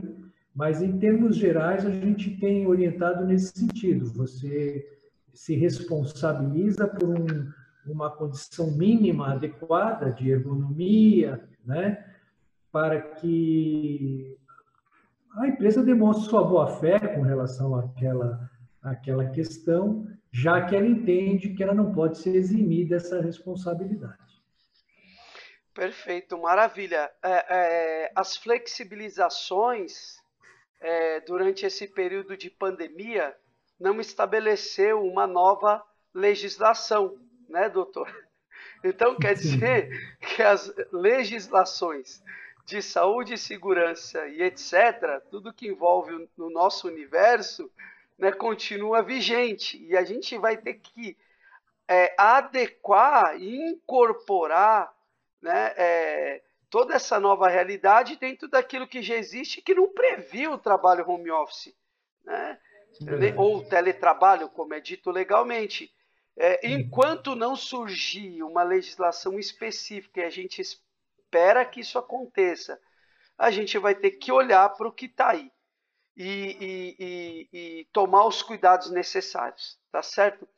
mas 0.56 0.80
em 0.80 0.98
termos 0.98 1.36
gerais 1.36 1.84
a 1.84 1.90
gente 1.90 2.34
tem 2.38 2.66
orientado 2.66 3.26
nesse 3.26 3.52
sentido. 3.58 4.10
Você 4.14 4.98
se 5.34 5.54
responsabiliza 5.54 6.88
por 6.88 7.10
um, 7.10 7.52
uma 7.86 8.10
condição 8.10 8.70
mínima 8.70 9.34
adequada 9.34 10.10
de 10.10 10.30
ergonomia, 10.30 11.46
né? 11.62 12.02
para 12.72 13.02
que 13.02 14.38
a 15.36 15.46
empresa 15.46 15.84
demonstre 15.84 16.30
sua 16.30 16.42
boa-fé 16.42 16.98
com 17.00 17.20
relação 17.20 17.74
àquela, 17.76 18.50
àquela 18.82 19.26
questão, 19.26 20.06
já 20.32 20.64
que 20.64 20.74
ela 20.74 20.86
entende 20.86 21.50
que 21.50 21.62
ela 21.62 21.74
não 21.74 21.92
pode 21.92 22.16
se 22.16 22.30
eximir 22.30 22.88
dessa 22.88 23.20
responsabilidade. 23.20 24.16
Perfeito, 25.74 26.38
maravilha. 26.38 27.10
É, 27.22 28.04
é, 28.04 28.12
as 28.14 28.38
flexibilizações 28.38 30.16
é, 30.80 31.20
durante 31.20 31.66
esse 31.66 31.86
período 31.86 32.36
de 32.36 32.50
pandemia 32.50 33.36
não 33.78 34.00
estabeleceu 34.00 35.02
uma 35.02 35.26
nova 35.26 35.84
legislação, 36.14 37.18
né, 37.48 37.68
doutor? 37.68 38.12
Então 38.84 39.16
quer 39.16 39.34
dizer 39.34 39.90
que 40.20 40.42
as 40.42 40.72
legislações 40.92 42.22
de 42.66 42.82
saúde, 42.82 43.38
segurança 43.38 44.26
e 44.28 44.42
etc., 44.42 45.22
tudo 45.30 45.52
que 45.52 45.68
envolve 45.68 46.28
no 46.36 46.50
nosso 46.50 46.88
universo, 46.88 47.70
né, 48.18 48.32
continua 48.32 49.02
vigente. 49.02 49.82
E 49.84 49.96
a 49.96 50.04
gente 50.04 50.36
vai 50.36 50.56
ter 50.56 50.74
que 50.74 51.16
é, 51.88 52.14
adequar 52.18 53.40
e 53.40 53.70
incorporar 53.70 54.92
né, 55.40 55.72
é, 55.76 56.42
toda 56.70 56.94
essa 56.94 57.18
nova 57.20 57.48
realidade 57.48 58.16
dentro 58.16 58.48
daquilo 58.48 58.86
que 58.86 59.02
já 59.02 59.16
existe 59.16 59.62
que 59.62 59.74
não 59.74 59.92
previu 59.92 60.52
o 60.52 60.58
trabalho 60.58 61.08
home 61.08 61.30
office. 61.30 61.74
Né? 62.24 62.58
Ou 63.36 63.64
teletrabalho, 63.64 64.48
como 64.48 64.74
é 64.74 64.80
dito 64.80 65.10
legalmente. 65.10 65.92
É, 66.36 66.68
enquanto 66.68 67.34
não 67.34 67.56
surgir 67.56 68.42
uma 68.42 68.62
legislação 68.62 69.38
específica 69.38 70.20
e 70.20 70.24
a 70.24 70.30
gente 70.30 70.60
espera 70.60 71.64
que 71.64 71.80
isso 71.80 71.98
aconteça. 71.98 72.80
A 73.38 73.50
gente 73.50 73.78
vai 73.78 73.94
ter 73.94 74.12
que 74.12 74.32
olhar 74.32 74.68
para 74.70 74.88
o 74.88 74.92
que 74.92 75.06
está 75.06 75.30
aí 75.30 75.50
e, 76.16 76.56
e, 76.60 76.96
e, 76.98 77.48
e, 77.80 77.84
tomar 77.92 78.26
os 78.26 78.42
cuidados 78.42 78.90
necessários, 78.90 79.78
tá 79.92 80.02
certo? 80.02 80.48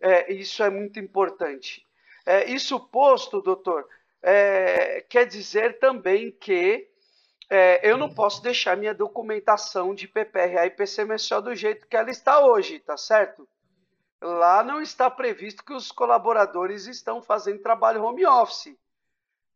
É, 0.00 0.32
isso 0.32 0.62
é 0.62 0.68
muito 0.68 0.98
importante. 0.98 1.82
É, 2.26 2.50
isso 2.50 2.78
posto, 2.78 3.40
doutor, 3.40 3.88
é, 4.22 5.00
quer 5.08 5.26
dizer 5.26 5.78
também 5.78 6.30
que 6.30 6.88
é, 7.50 7.90
eu 7.90 7.96
não 7.96 8.12
posso 8.12 8.42
deixar 8.42 8.76
minha 8.76 8.94
documentação 8.94 9.94
de 9.94 10.06
PPRA 10.06 10.66
e 10.66 10.70
PCMSO 10.70 11.40
do 11.40 11.54
jeito 11.54 11.86
que 11.86 11.96
ela 11.96 12.10
está 12.10 12.40
hoje, 12.44 12.78
tá 12.80 12.96
certo? 12.96 13.48
Lá 14.20 14.62
não 14.62 14.82
está 14.82 15.10
previsto 15.10 15.64
que 15.64 15.72
os 15.72 15.90
colaboradores 15.92 16.86
estão 16.86 17.22
fazendo 17.22 17.62
trabalho 17.62 18.02
home 18.02 18.26
office. 18.26 18.76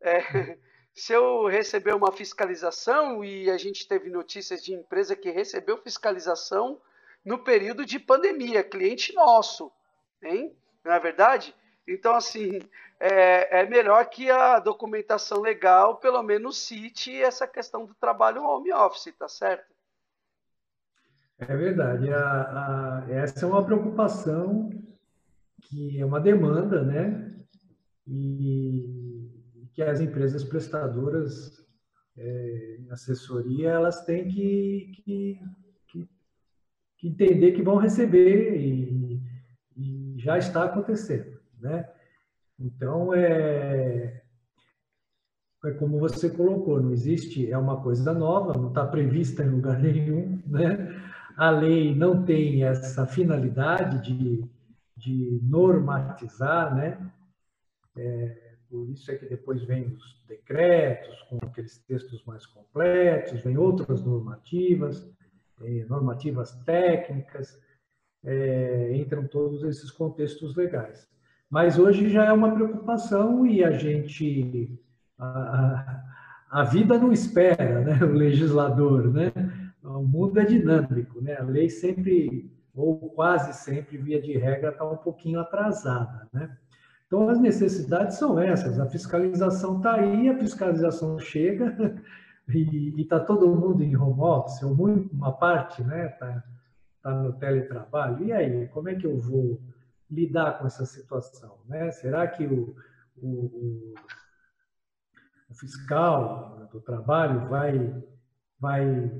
É, 0.00 0.56
se 0.94 1.12
eu 1.12 1.46
receber 1.46 1.94
uma 1.94 2.12
fiscalização, 2.12 3.24
e 3.24 3.50
a 3.50 3.58
gente 3.58 3.86
teve 3.86 4.08
notícias 4.08 4.62
de 4.62 4.72
empresa 4.72 5.16
que 5.16 5.30
recebeu 5.30 5.76
fiscalização 5.78 6.80
no 7.24 7.42
período 7.42 7.84
de 7.84 7.98
pandemia, 7.98 8.64
cliente 8.64 9.12
nosso, 9.14 9.70
hein? 10.22 10.56
Não 10.84 10.92
é 10.92 11.00
verdade? 11.00 11.54
Então, 11.86 12.14
assim, 12.14 12.60
é, 13.00 13.60
é, 13.60 13.68
melhor 13.68 14.04
que 14.08 14.30
a 14.30 14.58
documentação 14.60 15.40
legal, 15.40 15.96
pelo 15.96 16.22
menos, 16.22 16.58
cite 16.58 17.14
essa 17.20 17.46
questão 17.46 17.84
do 17.84 17.94
trabalho 17.94 18.44
home 18.44 18.72
office, 18.72 19.12
tá 19.18 19.28
certo? 19.28 19.72
É 21.38 21.56
verdade. 21.56 22.12
A, 22.12 22.20
a, 22.20 23.04
essa 23.10 23.44
é 23.44 23.48
uma 23.48 23.64
preocupação 23.64 24.70
que 25.62 25.98
é 26.00 26.04
uma 26.04 26.20
demanda, 26.20 26.82
né? 26.82 27.34
E 28.06 29.68
que 29.74 29.82
as 29.82 30.00
empresas 30.00 30.44
prestadoras 30.44 31.62
é, 32.16 32.78
assessoria 32.90 33.70
elas 33.70 34.04
têm 34.04 34.28
que, 34.28 34.92
que, 35.04 35.40
que, 35.88 36.08
que, 36.98 37.08
entender 37.08 37.52
que 37.52 37.62
vão 37.62 37.76
receber 37.76 38.56
e, 38.56 39.20
e 39.76 40.14
já 40.18 40.36
está 40.36 40.64
acontecendo, 40.64 41.31
né? 41.62 41.88
Então 42.58 43.14
é, 43.14 44.22
é 45.64 45.70
como 45.78 45.98
você 45.98 46.28
colocou, 46.28 46.80
não 46.80 46.92
existe, 46.92 47.50
é 47.50 47.56
uma 47.56 47.82
coisa 47.82 48.12
nova, 48.12 48.58
não 48.58 48.68
está 48.68 48.86
prevista 48.86 49.42
em 49.42 49.48
lugar 49.48 49.78
nenhum, 49.80 50.42
né? 50.46 51.00
A 51.36 51.50
lei 51.50 51.94
não 51.94 52.24
tem 52.24 52.64
essa 52.64 53.06
finalidade 53.06 54.02
de, 54.02 54.44
de 54.96 55.40
normatizar, 55.42 56.74
né? 56.74 56.98
É, 57.96 58.52
por 58.68 58.88
isso 58.88 59.10
é 59.10 59.16
que 59.16 59.26
depois 59.26 59.62
vem 59.64 59.84
os 59.84 60.24
decretos, 60.26 61.20
com 61.28 61.38
aqueles 61.42 61.78
textos 61.78 62.24
mais 62.24 62.46
completos, 62.46 63.40
vem 63.42 63.58
outras 63.58 64.02
normativas, 64.02 65.06
eh, 65.62 65.84
normativas 65.84 66.52
técnicas, 66.64 67.60
é, 68.24 68.96
entram 68.96 69.26
todos 69.26 69.62
esses 69.64 69.90
contextos 69.90 70.56
legais. 70.56 71.06
Mas 71.52 71.78
hoje 71.78 72.08
já 72.08 72.24
é 72.24 72.32
uma 72.32 72.54
preocupação 72.54 73.46
e 73.46 73.62
a 73.62 73.72
gente. 73.72 74.74
A, 75.18 76.02
a 76.50 76.64
vida 76.64 76.96
não 76.96 77.12
espera 77.12 77.82
né, 77.82 77.98
o 78.02 78.10
legislador, 78.10 79.12
né? 79.12 79.30
O 79.84 80.02
mundo 80.02 80.40
é 80.40 80.46
dinâmico, 80.46 81.20
né? 81.20 81.36
A 81.36 81.42
lei 81.42 81.68
sempre, 81.68 82.50
ou 82.74 83.10
quase 83.10 83.52
sempre, 83.52 83.98
via 83.98 84.18
de 84.18 84.32
regra, 84.38 84.70
está 84.70 84.82
um 84.82 84.96
pouquinho 84.96 85.40
atrasada, 85.40 86.26
né? 86.32 86.56
Então, 87.06 87.28
as 87.28 87.38
necessidades 87.38 88.16
são 88.16 88.40
essas. 88.40 88.80
A 88.80 88.86
fiscalização 88.86 89.76
está 89.76 89.96
aí, 89.96 90.30
a 90.30 90.38
fiscalização 90.38 91.18
chega 91.18 92.00
e 92.48 92.94
está 92.96 93.20
todo 93.20 93.54
mundo 93.54 93.82
em 93.82 93.94
home 93.94 94.22
office, 94.22 94.62
ou 94.62 94.74
muito, 94.74 95.14
uma 95.14 95.32
parte 95.32 95.82
está 95.82 95.94
né, 95.94 96.08
tá, 96.18 96.42
tá 97.02 97.10
no 97.10 97.34
teletrabalho. 97.34 98.24
E 98.24 98.32
aí, 98.32 98.68
como 98.68 98.88
é 98.88 98.94
que 98.94 99.06
eu 99.06 99.18
vou 99.20 99.60
lidar 100.12 100.58
com 100.58 100.66
essa 100.66 100.84
situação? 100.84 101.58
Né? 101.66 101.90
Será 101.90 102.26
que 102.26 102.44
o, 102.44 102.76
o, 103.16 103.94
o 105.50 105.54
fiscal 105.54 106.68
do 106.70 106.80
trabalho 106.80 107.48
vai, 107.48 108.02
vai 108.60 109.10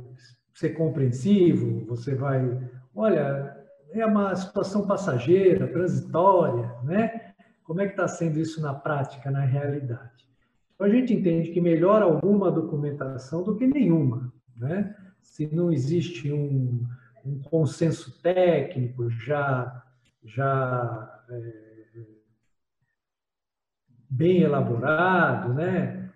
ser 0.55 0.71
compreensivo? 0.71 1.85
Você 1.87 2.15
vai, 2.15 2.71
olha, 2.95 3.57
é 3.91 4.05
uma 4.07 4.35
situação 4.35 4.87
passageira, 4.87 5.69
transitória, 5.69 6.75
né? 6.85 7.33
Como 7.65 7.81
é 7.81 7.87
que 7.87 7.93
está 7.93 8.09
sendo 8.09 8.39
isso 8.39 8.61
na 8.61 8.75
prática, 8.75 9.31
na 9.31 9.41
realidade? 9.41 10.27
Então, 10.75 10.87
a 10.87 10.91
gente 10.91 11.15
entende 11.15 11.51
que 11.51 11.61
melhor 11.61 12.03
alguma 12.03 12.51
documentação 12.51 13.43
do 13.43 13.57
que 13.57 13.67
nenhuma. 13.67 14.33
Né? 14.57 14.95
Se 15.21 15.47
não 15.55 15.73
existe 15.73 16.33
um, 16.33 16.85
um 17.25 17.41
consenso 17.43 18.21
técnico 18.21 19.09
já, 19.11 19.83
já 20.25 21.23
é, 21.31 21.73
bem 24.09 24.43
elaborado, 24.43 25.55
né? 25.55 26.11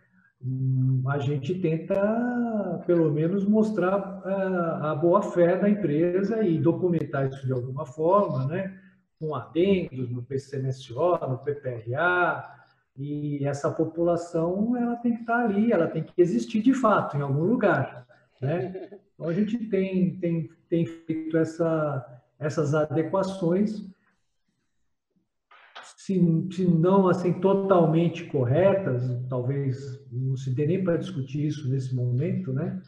a 1.08 1.18
gente 1.18 1.54
tenta, 1.60 2.82
pelo 2.86 3.10
menos, 3.10 3.44
mostrar 3.44 3.94
a, 3.94 4.92
a 4.92 4.94
boa-fé 4.94 5.56
da 5.56 5.68
empresa 5.68 6.42
e 6.42 6.58
documentar 6.58 7.28
isso 7.28 7.46
de 7.46 7.52
alguma 7.52 7.86
forma, 7.86 8.46
né? 8.46 8.78
com 9.18 9.34
adendos 9.34 10.10
no 10.10 10.22
PCMSO, 10.22 11.18
no 11.28 11.38
PPRA, 11.38 12.44
E 12.96 13.44
essa 13.46 13.70
população 13.70 14.76
ela 14.76 14.96
tem 14.96 15.14
que 15.14 15.20
estar 15.20 15.44
ali, 15.44 15.72
ela 15.72 15.86
tem 15.86 16.02
que 16.02 16.12
existir 16.20 16.62
de 16.62 16.74
fato 16.74 17.16
em 17.16 17.22
algum 17.22 17.44
lugar. 17.44 18.06
Né? 18.40 18.90
Então 19.14 19.28
a 19.28 19.32
gente 19.32 19.58
tem, 19.68 20.16
tem, 20.18 20.50
tem 20.68 20.86
feito 20.86 21.36
essa, 21.36 22.22
essas 22.38 22.74
adequações, 22.74 23.86
se, 26.06 26.48
se 26.52 26.64
não 26.64 27.08
assim 27.08 27.32
totalmente 27.40 28.26
corretas, 28.26 29.02
talvez 29.28 30.00
não 30.12 30.36
se 30.36 30.54
dê 30.54 30.64
nem 30.64 30.84
para 30.84 30.96
discutir 30.96 31.44
isso 31.44 31.68
nesse 31.68 31.96
momento, 31.96 32.52
né? 32.52 32.80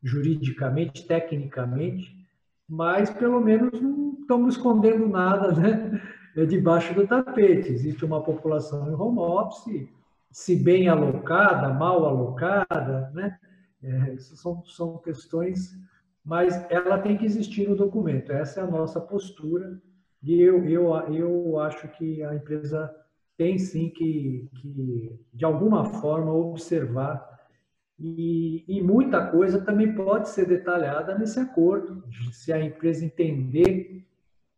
juridicamente, 0.00 1.04
tecnicamente, 1.04 2.16
mas 2.68 3.10
pelo 3.10 3.40
menos 3.40 3.80
não 3.80 4.16
estamos 4.20 4.54
escondendo 4.54 5.08
nada 5.08 5.52
né? 5.52 6.00
é 6.36 6.46
debaixo 6.46 6.94
do 6.94 7.08
tapete. 7.08 7.72
Existe 7.72 8.04
uma 8.04 8.22
população 8.22 8.88
em 8.88 8.94
home 8.94 9.18
office, 9.18 9.88
se 10.30 10.54
bem 10.54 10.88
alocada, 10.88 11.74
mal 11.74 12.04
alocada, 12.06 13.10
né? 13.12 13.36
É, 13.82 14.16
são, 14.18 14.62
são 14.64 14.96
questões, 14.98 15.76
mas 16.24 16.54
ela 16.70 16.98
tem 16.98 17.16
que 17.16 17.24
existir 17.24 17.68
no 17.68 17.74
documento. 17.74 18.30
Essa 18.30 18.60
é 18.60 18.62
a 18.62 18.66
nossa 18.66 19.00
postura 19.00 19.80
e 20.22 20.40
eu, 20.40 20.64
eu, 20.68 20.92
eu 21.12 21.58
acho 21.58 21.88
que 21.88 22.22
a 22.22 22.34
empresa 22.34 22.94
tem 23.36 23.58
sim 23.58 23.88
que, 23.88 24.48
que 24.56 25.18
de 25.32 25.44
alguma 25.44 25.84
forma, 25.84 26.32
observar 26.32 27.30
e, 27.98 28.64
e, 28.66 28.82
muita 28.82 29.26
coisa 29.26 29.60
também 29.60 29.94
pode 29.94 30.30
ser 30.30 30.46
detalhada 30.46 31.18
nesse 31.18 31.38
acordo, 31.38 32.02
se 32.32 32.50
a 32.50 32.58
empresa 32.58 33.04
entender 33.04 34.06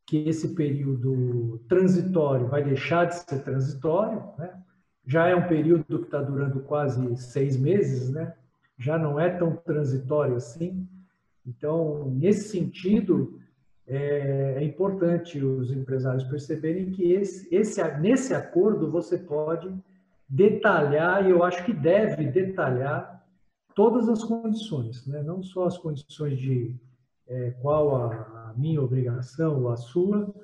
que 0.07 0.29
esse 0.29 0.55
período 0.55 1.59
transitório 1.69 2.47
vai 2.47 2.63
deixar 2.63 3.07
de 3.07 3.17
ser 3.17 3.43
transitório, 3.43 4.23
né? 4.39 4.63
já 5.05 5.27
é 5.27 5.35
um 5.35 5.49
período 5.49 5.85
que 5.85 6.05
está 6.05 6.23
durando 6.23 6.61
quase 6.61 7.17
seis 7.17 7.57
meses, 7.57 8.11
né? 8.11 8.33
já 8.79 8.97
não 8.97 9.19
é 9.19 9.29
tão 9.29 9.57
transitório 9.57 10.37
assim. 10.37 10.87
Então, 11.45 12.11
nesse 12.11 12.49
sentido, 12.49 13.41
é, 13.95 14.55
é 14.57 14.65
importante 14.65 15.45
os 15.45 15.71
empresários 15.71 16.25
perceberem 16.25 16.91
que 16.91 17.13
esse, 17.13 17.47
esse, 17.55 17.83
nesse 17.99 18.33
acordo 18.35 18.91
você 18.91 19.19
pode 19.19 19.71
detalhar, 20.27 21.27
e 21.27 21.31
eu 21.31 21.45
acho 21.45 21.63
que 21.63 21.75
deve 21.75 22.25
detalhar, 22.25 23.23
todas 23.75 24.09
as 24.09 24.25
condições, 24.25 25.07
né? 25.07 25.23
não 25.23 25.43
só 25.43 25.67
as 25.67 25.77
condições 25.77 26.39
de 26.39 26.75
é, 27.29 27.51
qual 27.61 27.97
a, 27.97 28.15
a, 28.15 28.55
minha 28.57 28.81
obrigação 28.81 29.61
ou 29.61 29.69
a 29.71 29.77
sua, 29.77 30.35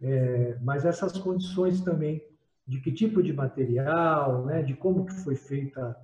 é, 0.00 0.58
mas 0.62 0.86
essas 0.86 1.18
condições 1.18 1.82
também 1.82 2.22
de 2.66 2.80
que 2.80 2.90
tipo 2.90 3.22
de 3.22 3.32
material, 3.32 4.46
né? 4.46 4.62
de 4.62 4.72
como 4.74 5.04
que 5.04 5.12
foi 5.12 5.36
feita 5.36 5.94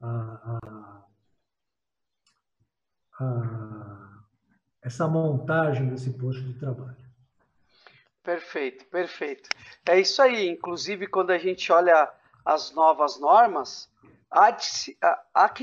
a, 0.00 0.58
a, 0.60 1.04
a 3.20 3.71
essa 4.82 5.06
montagem 5.06 5.88
desse 5.88 6.10
posto 6.10 6.42
de 6.42 6.54
trabalho. 6.58 6.96
Perfeito, 8.22 8.84
perfeito. 8.86 9.48
É 9.86 9.98
isso 9.98 10.20
aí. 10.20 10.48
Inclusive, 10.48 11.06
quando 11.06 11.30
a 11.30 11.38
gente 11.38 11.72
olha 11.72 12.10
as 12.44 12.72
novas 12.72 13.18
normas, 13.18 13.88
a, 14.30 14.56
a, 15.00 15.54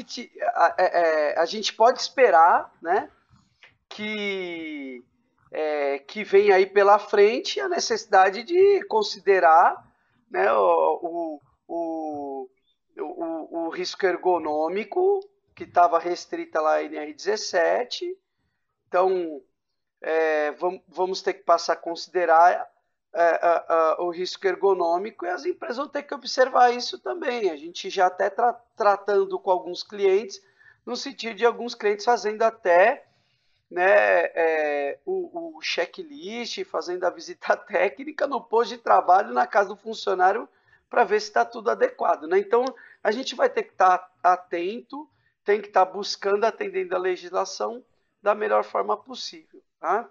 a, 0.54 1.42
a 1.42 1.46
gente 1.46 1.74
pode 1.74 2.00
esperar 2.00 2.74
né, 2.82 3.10
que, 3.90 5.04
é, 5.52 6.00
que 6.00 6.24
vem 6.24 6.52
aí 6.52 6.66
pela 6.66 7.00
frente 7.00 7.60
a 7.60 7.68
necessidade 7.68 8.44
de 8.44 8.84
considerar 8.86 9.86
né, 10.30 10.52
o, 10.54 11.42
o, 11.68 12.50
o, 12.98 13.66
o 13.66 13.70
risco 13.70 14.06
ergonômico 14.06 15.20
que 15.56 15.64
estava 15.64 16.00
restrita 16.00 16.62
lá 16.62 16.82
em 16.82 16.90
NR17 16.90 18.16
então, 18.90 19.40
é, 20.02 20.52
vamos 20.88 21.22
ter 21.22 21.34
que 21.34 21.44
passar 21.44 21.74
a 21.74 21.76
considerar 21.78 22.68
é, 23.14 23.96
o 24.00 24.10
risco 24.10 24.48
ergonômico 24.48 25.26
e 25.26 25.30
as 25.30 25.46
empresas 25.46 25.78
vão 25.78 25.88
ter 25.88 26.02
que 26.04 26.14
observar 26.16 26.72
isso 26.72 26.98
também. 26.98 27.52
A 27.52 27.56
gente 27.56 27.88
já 27.88 28.08
até 28.08 28.32
tra 28.32 28.54
tratando 28.76 29.38
com 29.38 29.52
alguns 29.52 29.84
clientes, 29.84 30.42
no 30.84 30.98
sentido 30.98 31.36
de 31.36 31.46
alguns 31.46 31.76
clientes 31.76 32.04
fazendo 32.04 32.42
até 32.42 33.06
né, 33.70 34.24
é, 34.34 35.00
o, 35.06 35.58
o 35.58 35.62
checklist, 35.62 36.64
fazendo 36.66 37.04
a 37.04 37.12
visita 37.12 37.56
técnica 37.68 38.26
no 38.26 38.42
posto 38.42 38.72
de 38.72 38.78
trabalho 38.82 39.34
na 39.34 39.46
casa 39.46 39.70
do 39.70 39.76
funcionário 39.76 40.50
para 40.90 41.04
ver 41.04 41.20
se 41.20 41.28
está 41.28 41.46
tudo 41.46 41.70
adequado. 41.70 42.24
Né? 42.24 42.40
Então, 42.40 42.66
a 43.04 43.12
gente 43.12 43.36
vai 43.36 43.50
ter 43.50 43.62
que 43.62 43.74
estar 43.74 44.00
tá 44.00 44.34
atento, 44.34 45.08
tem 45.46 45.62
que 45.62 45.68
estar 45.68 45.86
tá 45.86 45.92
buscando, 45.92 46.46
atendendo 46.46 46.96
a 46.96 47.00
legislação, 47.00 47.84
da 48.22 48.36
melhor 48.36 48.64
forma 48.64 48.98
possível. 48.98 49.62
Tá? 49.80 50.10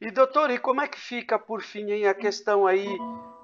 E 0.00 0.10
doutor, 0.10 0.50
e 0.50 0.58
como 0.58 0.80
é 0.80 0.88
que 0.88 0.98
fica 0.98 1.38
por 1.38 1.62
fim 1.62 1.90
hein, 1.90 2.06
a 2.06 2.14
questão 2.14 2.66
aí? 2.66 2.88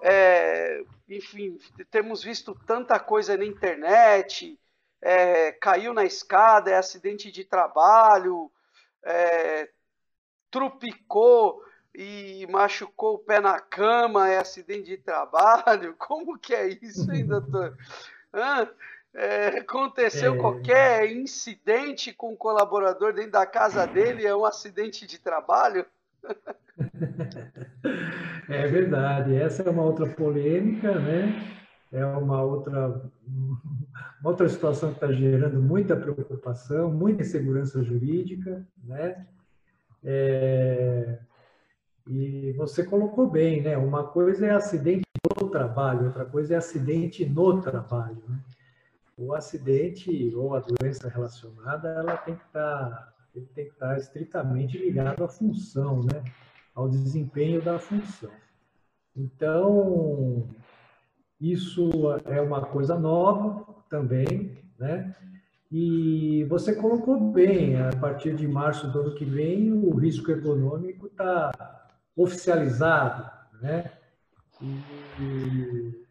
É, 0.03 0.83
enfim, 1.09 1.59
temos 1.91 2.23
visto 2.23 2.55
tanta 2.67 2.99
coisa 2.99 3.37
na 3.37 3.45
internet, 3.45 4.59
é, 5.01 5.53
caiu 5.53 5.95
na 5.95 6.05
escada, 6.05 6.71
é 6.71 6.75
acidente 6.75 7.31
de 7.31 7.45
trabalho, 7.45 8.51
é, 9.05 9.69
trupicou 10.51 11.63
e 11.95 12.47
machucou 12.51 13.15
o 13.15 13.19
pé 13.19 13.41
na 13.41 13.61
cama, 13.61 14.29
é 14.29 14.39
acidente 14.39 14.85
de 14.85 14.99
trabalho. 14.99 15.95
Como 15.99 16.39
que 16.39 16.55
é 16.55 16.69
isso, 16.69 17.11
hein, 17.13 17.27
doutor? 17.27 17.77
Hã? 18.33 18.69
É, 19.15 19.59
aconteceu 19.59 20.35
é... 20.35 20.39
qualquer 20.39 21.11
incidente 21.11 22.13
com 22.13 22.33
um 22.33 22.37
colaborador 22.37 23.13
dentro 23.13 23.33
da 23.33 23.47
casa 23.47 23.87
dele, 23.87 24.27
é 24.27 24.35
um 24.35 24.45
acidente 24.45 25.07
de 25.07 25.19
trabalho? 25.19 25.85
É 28.49 28.67
verdade, 28.67 29.35
essa 29.35 29.63
é 29.63 29.71
uma 29.71 29.83
outra 29.83 30.07
polêmica, 30.07 30.99
né? 30.99 31.35
É 31.93 32.05
uma 32.05 32.43
outra, 32.43 33.03
uma 33.27 34.31
outra 34.31 34.49
situação 34.49 34.91
que 34.91 34.97
está 34.97 35.13
gerando 35.13 35.61
muita 35.61 35.97
preocupação, 35.97 36.91
muita 36.91 37.23
insegurança 37.23 37.83
jurídica, 37.83 38.67
né? 38.85 39.27
É... 40.05 41.19
E 42.07 42.53
você 42.53 42.85
colocou 42.85 43.29
bem, 43.29 43.63
né? 43.63 43.77
Uma 43.77 44.05
coisa 44.05 44.47
é 44.47 44.51
acidente 44.51 45.05
do 45.37 45.49
trabalho, 45.49 46.07
outra 46.07 46.25
coisa 46.25 46.55
é 46.55 46.57
acidente 46.57 47.27
no 47.27 47.61
trabalho. 47.61 48.23
Né? 48.27 48.39
O 49.19 49.35
acidente 49.35 50.33
ou 50.35 50.55
a 50.55 50.61
doença 50.61 51.09
relacionada, 51.09 51.89
ela 51.89 52.17
tem 52.19 52.37
que 52.37 52.45
estar, 52.45 52.89
tá, 52.89 53.13
ele 53.35 53.47
tem 53.47 53.65
que 53.65 53.73
estar 53.73 53.89
tá 53.89 53.97
estritamente 53.97 54.79
ligado 54.79 55.25
à 55.25 55.29
função, 55.29 56.05
né? 56.05 56.23
Ao 56.73 56.89
desempenho 56.89 57.61
da 57.61 57.81
função. 57.81 58.31
Então, 59.17 60.49
isso 61.41 61.91
é 62.27 62.41
uma 62.41 62.65
coisa 62.65 62.97
nova 62.97 63.67
também, 63.91 64.57
né? 64.79 65.13
E 65.71 66.45
você 66.45 66.75
colocou 66.75 67.33
bem, 67.33 67.77
a 67.77 67.91
partir 67.97 68.35
de 68.37 68.47
março 68.47 68.91
do 68.91 69.01
ano 69.01 69.15
que 69.17 69.25
vem, 69.25 69.73
o 69.73 69.95
risco 69.97 70.31
econômico 70.31 71.09
está 71.09 71.89
oficializado, 72.17 73.29
né? 73.61 73.91
E 74.63 76.07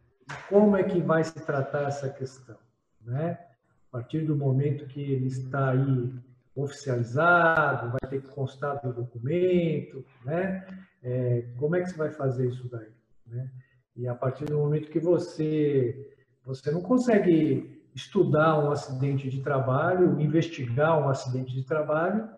como 0.50 0.76
é 0.76 0.84
que 0.84 1.00
vai 1.00 1.24
se 1.24 1.34
tratar 1.34 1.84
essa 1.84 2.10
questão? 2.10 2.67
Né? 3.08 3.40
A 3.90 3.98
partir 3.98 4.22
do 4.22 4.36
momento 4.36 4.86
que 4.86 5.02
ele 5.02 5.28
está 5.28 5.72
aí 5.72 6.14
oficializado, 6.56 7.92
vai 7.92 8.10
ter 8.10 8.22
que 8.22 8.28
constar 8.30 8.82
do 8.82 8.92
documento, 8.92 10.06
né? 10.26 10.68
É, 11.02 11.46
como 11.58 11.76
é 11.76 11.82
que 11.82 11.90
você 11.90 11.98
vai 11.98 12.12
fazer 12.12 12.50
isso 12.50 12.68
daí, 12.70 12.92
né? 13.26 13.50
E 13.96 14.08
a 14.08 14.14
partir 14.14 14.46
do 14.46 14.58
momento 14.58 14.90
que 14.90 15.00
você 15.00 16.14
você 16.46 16.72
não 16.72 16.82
consegue 16.82 17.84
estudar 17.94 18.58
um 18.64 18.72
acidente 18.72 19.30
de 19.30 19.42
trabalho, 19.42 20.20
investigar 20.20 20.98
um 20.98 21.10
acidente 21.10 21.54
de 21.54 21.64
trabalho, 21.64 22.30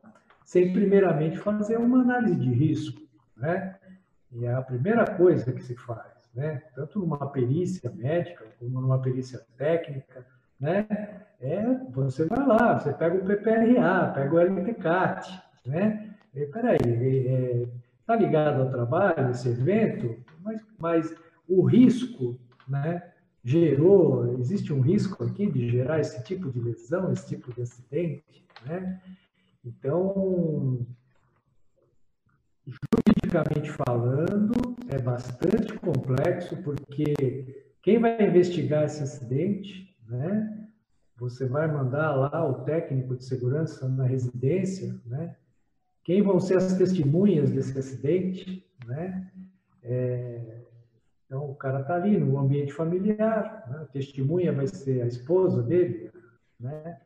sem 0.44 0.74
primeiramente 0.74 1.38
fazer 1.38 1.78
uma 1.78 2.02
análise 2.02 2.36
de 2.36 2.50
risco, 2.50 3.02
né? 3.38 3.78
E 4.32 4.46
é 4.46 4.54
a 4.54 4.62
primeira 4.62 5.06
coisa 5.16 5.52
que 5.52 5.62
se 5.64 5.76
faz, 5.76 6.30
né? 6.34 6.64
Tanto 6.76 7.00
numa 7.00 7.30
perícia 7.30 7.92
médica 7.92 8.46
como 8.58 8.82
numa 8.82 9.02
perícia 9.02 9.46
técnica, 9.58 10.26
né? 10.60 10.88
É, 11.42 11.64
você 11.92 12.26
vai 12.26 12.46
lá, 12.46 12.78
você 12.78 12.94
pega 12.94 13.16
o 13.16 13.26
PPRA, 13.26 14.12
pega 14.14 14.36
o 14.36 14.40
LTCAT, 14.40 15.42
né? 15.66 16.16
E, 16.36 16.46
peraí, 16.48 17.28
é, 17.28 17.68
tá 18.06 18.16
ligado 18.16 18.62
ao 18.62 18.70
trabalho, 18.70 19.32
esse 19.32 19.50
evento, 19.50 20.18
mas, 20.44 20.62
mas 20.78 21.16
o 21.48 21.64
risco, 21.64 22.38
né? 22.68 23.04
Gerou, 23.42 24.38
existe 24.38 24.74
um 24.74 24.82
risco 24.82 25.24
aqui 25.24 25.50
de 25.50 25.70
gerar 25.70 26.02
esse 26.02 26.22
tipo 26.24 26.52
de 26.52 26.60
lesão, 26.60 27.12
esse 27.14 27.28
tipo 27.30 27.54
de 27.54 27.62
acidente, 27.62 28.46
né? 28.66 29.00
Então, 29.64 30.86
juridicamente 32.68 33.72
falando, 33.72 34.76
é 34.90 35.00
bastante 35.00 35.74
complexo, 35.80 36.58
porque 36.58 37.66
Quem 37.82 37.98
vai 37.98 38.28
investigar 38.28 38.84
esse 38.84 39.02
acidente, 39.02 39.89
né? 40.10 40.68
Você 41.18 41.46
vai 41.46 41.72
mandar 41.72 42.16
lá 42.16 42.48
o 42.48 42.64
técnico 42.64 43.16
de 43.16 43.24
segurança 43.24 43.88
na 43.88 44.06
residência, 44.06 45.00
né? 45.06 45.36
Quem 46.04 46.22
vão 46.22 46.40
ser 46.40 46.58
as 46.58 46.74
testemunhas 46.74 47.52
desse 47.52 47.78
acidente, 47.78 48.66
né? 48.86 49.30
É, 49.84 50.62
então, 51.30 51.48
o 51.52 51.54
cara 51.54 51.82
está 51.82 51.96
ali 51.96 52.18
no 52.18 52.40
ambiente 52.40 52.74
familiar, 52.74 53.64
né? 53.70 53.82
a 53.84 53.86
testemunha 53.86 54.52
vai 54.52 54.66
ser 54.66 55.04
a 55.04 55.08
esposa 55.08 55.62
dele, 55.62 56.12
né? 56.60 57.00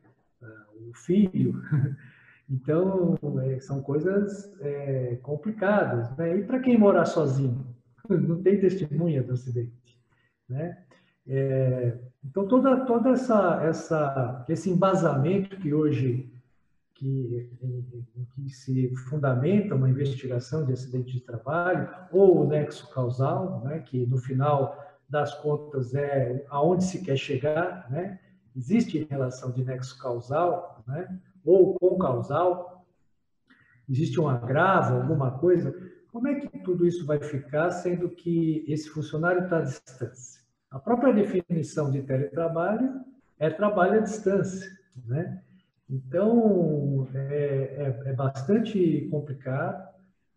o 0.88 0.94
filho. 0.94 1.60
Então, 2.46 3.18
é, 3.42 3.58
são 3.58 3.82
coisas 3.82 4.54
é, 4.60 5.16
complicadas. 5.22 6.14
Né? 6.14 6.36
E 6.36 6.44
para 6.44 6.60
quem 6.60 6.76
morar 6.76 7.06
sozinho? 7.06 7.66
Não 8.06 8.42
tem 8.42 8.60
testemunha 8.60 9.22
do 9.22 9.32
acidente. 9.32 9.98
Né? 10.46 10.76
É, 11.26 11.98
então, 12.24 12.46
toda, 12.46 12.84
toda 12.84 13.10
essa, 13.10 13.60
essa, 13.62 14.44
esse 14.48 14.70
embasamento 14.70 15.56
que 15.58 15.72
hoje 15.72 16.30
que, 16.94 17.50
que 18.34 18.48
se 18.48 18.94
fundamenta 19.08 19.74
uma 19.74 19.90
investigação 19.90 20.64
de 20.64 20.72
acidente 20.72 21.12
de 21.12 21.20
trabalho 21.20 21.88
ou 22.12 22.42
o 22.42 22.48
nexo 22.48 22.88
causal, 22.90 23.62
né, 23.64 23.80
que 23.80 24.06
no 24.06 24.16
final 24.16 24.78
das 25.08 25.34
contas 25.34 25.94
é 25.94 26.44
aonde 26.48 26.84
se 26.84 27.02
quer 27.02 27.16
chegar, 27.16 27.90
né? 27.90 28.18
Existe 28.56 29.06
relação 29.10 29.50
de 29.50 29.64
nexo 29.64 29.98
causal, 29.98 30.82
né? 30.86 31.20
Ou 31.44 31.74
com 31.74 31.98
causal? 31.98 32.86
Existe 33.88 34.20
um 34.20 34.28
agravo, 34.28 34.96
alguma 34.96 35.32
coisa? 35.38 35.74
Como 36.10 36.28
é 36.28 36.36
que 36.36 36.58
tudo 36.60 36.86
isso 36.86 37.04
vai 37.04 37.20
ficar, 37.20 37.70
sendo 37.70 38.08
que 38.08 38.64
esse 38.66 38.88
funcionário 38.88 39.44
está 39.44 39.58
à 39.58 39.62
distância? 39.62 40.43
A 40.74 40.80
própria 40.80 41.12
definição 41.12 41.88
de 41.88 42.02
teletrabalho 42.02 43.00
é 43.38 43.48
trabalho 43.48 44.00
à 44.00 44.02
distância, 44.02 44.68
né? 45.06 45.40
Então, 45.88 47.06
é, 47.14 47.94
é, 48.04 48.10
é, 48.10 48.12
bastante 48.12 49.06
complicado, 49.08 49.88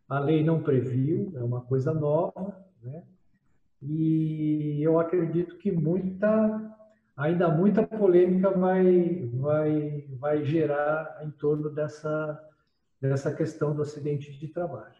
a 0.07 0.19
lei 0.19 0.43
não 0.43 0.61
previu, 0.61 1.33
é 1.35 1.43
uma 1.43 1.61
coisa 1.61 1.91
nova, 1.91 2.55
né? 2.83 3.03
e 3.81 4.79
eu 4.83 4.99
acredito 4.99 5.57
que 5.57 5.71
muita, 5.71 6.77
ainda 7.15 7.49
muita 7.49 7.81
polêmica 7.81 8.51
vai, 8.51 9.27
vai, 9.33 10.05
vai 10.19 10.45
gerar 10.45 11.19
em 11.23 11.31
torno 11.31 11.67
dessa, 11.67 12.47
dessa 13.01 13.33
questão 13.33 13.75
do 13.75 13.81
acidente 13.81 14.31
de 14.37 14.47
trabalho. 14.49 14.93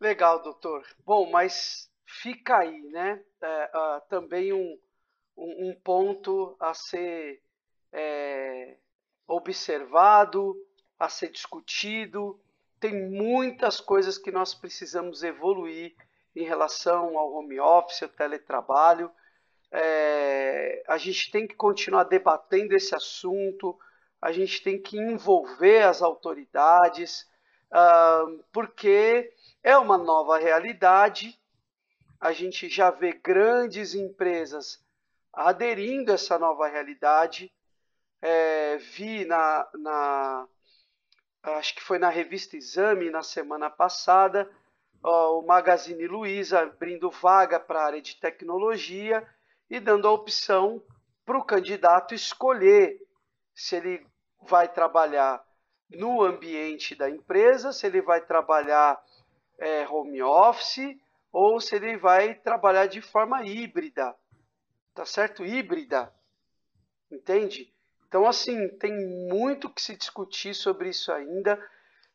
Legal, 0.00 0.42
doutor. 0.42 0.82
Bom, 1.06 1.30
mas 1.30 1.89
fica 2.10 2.58
aí, 2.58 2.82
né? 2.90 3.22
É, 3.40 3.70
uh, 3.74 4.08
também 4.08 4.52
um, 4.52 4.78
um, 5.36 5.68
um 5.68 5.74
ponto 5.82 6.56
a 6.60 6.74
ser 6.74 7.42
é, 7.92 8.76
observado, 9.26 10.56
a 10.98 11.08
ser 11.08 11.30
discutido. 11.30 12.38
Tem 12.78 13.08
muitas 13.10 13.80
coisas 13.80 14.18
que 14.18 14.30
nós 14.30 14.54
precisamos 14.54 15.22
evoluir 15.22 15.94
em 16.34 16.44
relação 16.44 17.18
ao 17.18 17.32
home 17.32 17.58
office, 17.60 18.02
ao 18.02 18.08
teletrabalho. 18.08 19.10
É, 19.72 20.82
a 20.88 20.98
gente 20.98 21.30
tem 21.30 21.46
que 21.46 21.54
continuar 21.54 22.04
debatendo 22.04 22.74
esse 22.74 22.94
assunto, 22.94 23.78
a 24.20 24.32
gente 24.32 24.62
tem 24.62 24.80
que 24.80 24.98
envolver 24.98 25.82
as 25.82 26.02
autoridades, 26.02 27.26
uh, 27.72 28.42
porque 28.52 29.32
é 29.62 29.76
uma 29.78 29.96
nova 29.96 30.38
realidade. 30.38 31.39
A 32.20 32.32
gente 32.32 32.68
já 32.68 32.90
vê 32.90 33.12
grandes 33.12 33.94
empresas 33.94 34.84
aderindo 35.32 36.10
a 36.10 36.14
essa 36.14 36.38
nova 36.38 36.68
realidade. 36.68 37.50
É, 38.20 38.76
vi 38.76 39.24
na, 39.24 39.66
na, 39.74 40.48
acho 41.42 41.74
que 41.74 41.82
foi 41.82 41.98
na 41.98 42.10
revista 42.10 42.56
Exame 42.56 43.10
na 43.10 43.22
semana 43.22 43.70
passada, 43.70 44.50
ó, 45.02 45.38
o 45.38 45.46
Magazine 45.46 46.06
Luiza 46.06 46.60
abrindo 46.60 47.10
vaga 47.10 47.58
para 47.58 47.80
a 47.80 47.86
área 47.86 48.02
de 48.02 48.16
tecnologia 48.16 49.26
e 49.70 49.80
dando 49.80 50.06
a 50.06 50.12
opção 50.12 50.82
para 51.24 51.38
o 51.38 51.44
candidato 51.44 52.14
escolher 52.14 53.00
se 53.54 53.76
ele 53.76 54.06
vai 54.42 54.68
trabalhar 54.68 55.42
no 55.88 56.22
ambiente 56.22 56.94
da 56.94 57.08
empresa, 57.08 57.72
se 57.72 57.86
ele 57.86 58.02
vai 58.02 58.20
trabalhar 58.20 59.02
é, 59.58 59.88
home 59.88 60.22
office 60.22 60.96
ou 61.32 61.60
se 61.60 61.76
ele 61.76 61.96
vai 61.96 62.34
trabalhar 62.34 62.86
de 62.86 63.00
forma 63.00 63.42
híbrida. 63.44 64.14
Tá 64.94 65.04
certo? 65.04 65.44
Híbrida. 65.44 66.12
Entende? 67.10 67.72
Então, 68.06 68.26
assim, 68.26 68.68
tem 68.78 68.92
muito 69.28 69.70
que 69.70 69.80
se 69.80 69.96
discutir 69.96 70.54
sobre 70.54 70.90
isso 70.90 71.12
ainda. 71.12 71.58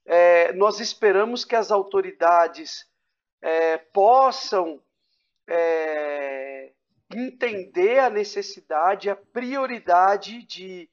É, 0.06 0.52
nós 0.54 0.80
esperamos 0.80 1.46
que 1.46 1.56
as 1.56 1.72
autoridades 1.72 2.86
é, 3.42 3.78
possam 3.78 4.82
é, 5.48 6.72
entender 7.14 8.00
a 8.00 8.10
necessidade, 8.10 9.10
a 9.10 9.16
prioridade 9.16 10.44
de 10.44 10.90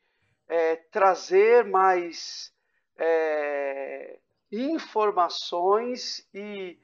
é, 0.48 0.76
trazer 0.76 1.64
mais 1.64 2.52
é, 2.96 4.18
informações 4.50 6.26
e 6.32 6.78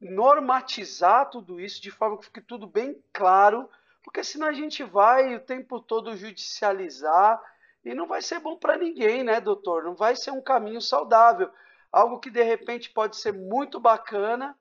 normatizar 0.00 1.28
tudo 1.28 1.60
isso 1.60 1.82
de 1.82 1.90
forma 1.90 2.16
que 2.18 2.24
fique 2.24 2.40
tudo 2.40 2.66
bem 2.66 3.02
claro, 3.12 3.68
porque 4.02 4.24
senão 4.24 4.46
a 4.46 4.52
gente 4.52 4.82
vai 4.82 5.34
o 5.34 5.40
tempo 5.40 5.80
todo 5.80 6.16
judicializar 6.16 7.40
e 7.84 7.94
não 7.94 8.06
vai 8.06 8.22
ser 8.22 8.40
bom 8.40 8.56
para 8.56 8.76
ninguém, 8.76 9.22
né, 9.22 9.40
doutor? 9.40 9.84
Não 9.84 9.94
vai 9.94 10.16
ser 10.16 10.30
um 10.30 10.42
caminho 10.42 10.80
saudável. 10.80 11.50
Algo 11.92 12.18
que 12.18 12.30
de 12.30 12.42
repente 12.42 12.90
pode 12.90 13.16
ser 13.16 13.32
muito 13.32 13.80
bacana, 13.80 14.56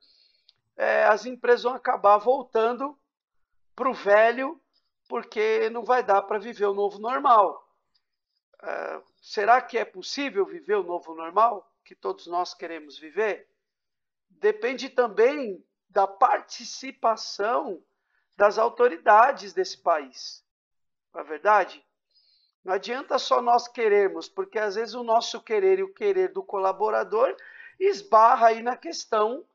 é, 0.75 1.03
as 1.05 1.25
empresas 1.25 1.63
vão 1.63 1.73
acabar 1.73 2.17
voltando 2.17 2.97
para 3.75 3.89
o 3.89 3.93
velho, 3.93 4.59
porque 5.07 5.69
não 5.69 5.83
vai 5.83 6.03
dar 6.03 6.21
para 6.21 6.39
viver 6.39 6.65
o 6.65 6.73
novo 6.73 6.99
normal. 6.99 7.67
É, 8.61 9.01
será 9.21 9.61
que 9.61 9.77
é 9.77 9.85
possível 9.85 10.45
viver 10.45 10.75
o 10.75 10.83
novo 10.83 11.13
normal 11.13 11.69
que 11.83 11.95
todos 11.95 12.27
nós 12.27 12.53
queremos 12.53 12.97
viver? 12.97 13.47
Depende 14.39 14.89
também 14.89 15.63
da 15.89 16.07
participação 16.07 17.83
das 18.37 18.57
autoridades 18.57 19.53
desse 19.53 19.77
país. 19.77 20.43
Não 21.13 21.21
é 21.21 21.23
verdade? 21.23 21.85
Não 22.63 22.73
adianta 22.73 23.17
só 23.17 23.41
nós 23.41 23.67
querermos, 23.67 24.29
porque 24.29 24.59
às 24.59 24.75
vezes 24.75 24.93
o 24.95 25.03
nosso 25.03 25.41
querer 25.41 25.79
e 25.79 25.83
o 25.83 25.93
querer 25.93 26.31
do 26.31 26.43
colaborador 26.43 27.35
esbarra 27.79 28.47
aí 28.47 28.61
na 28.61 28.77
questão 28.77 29.45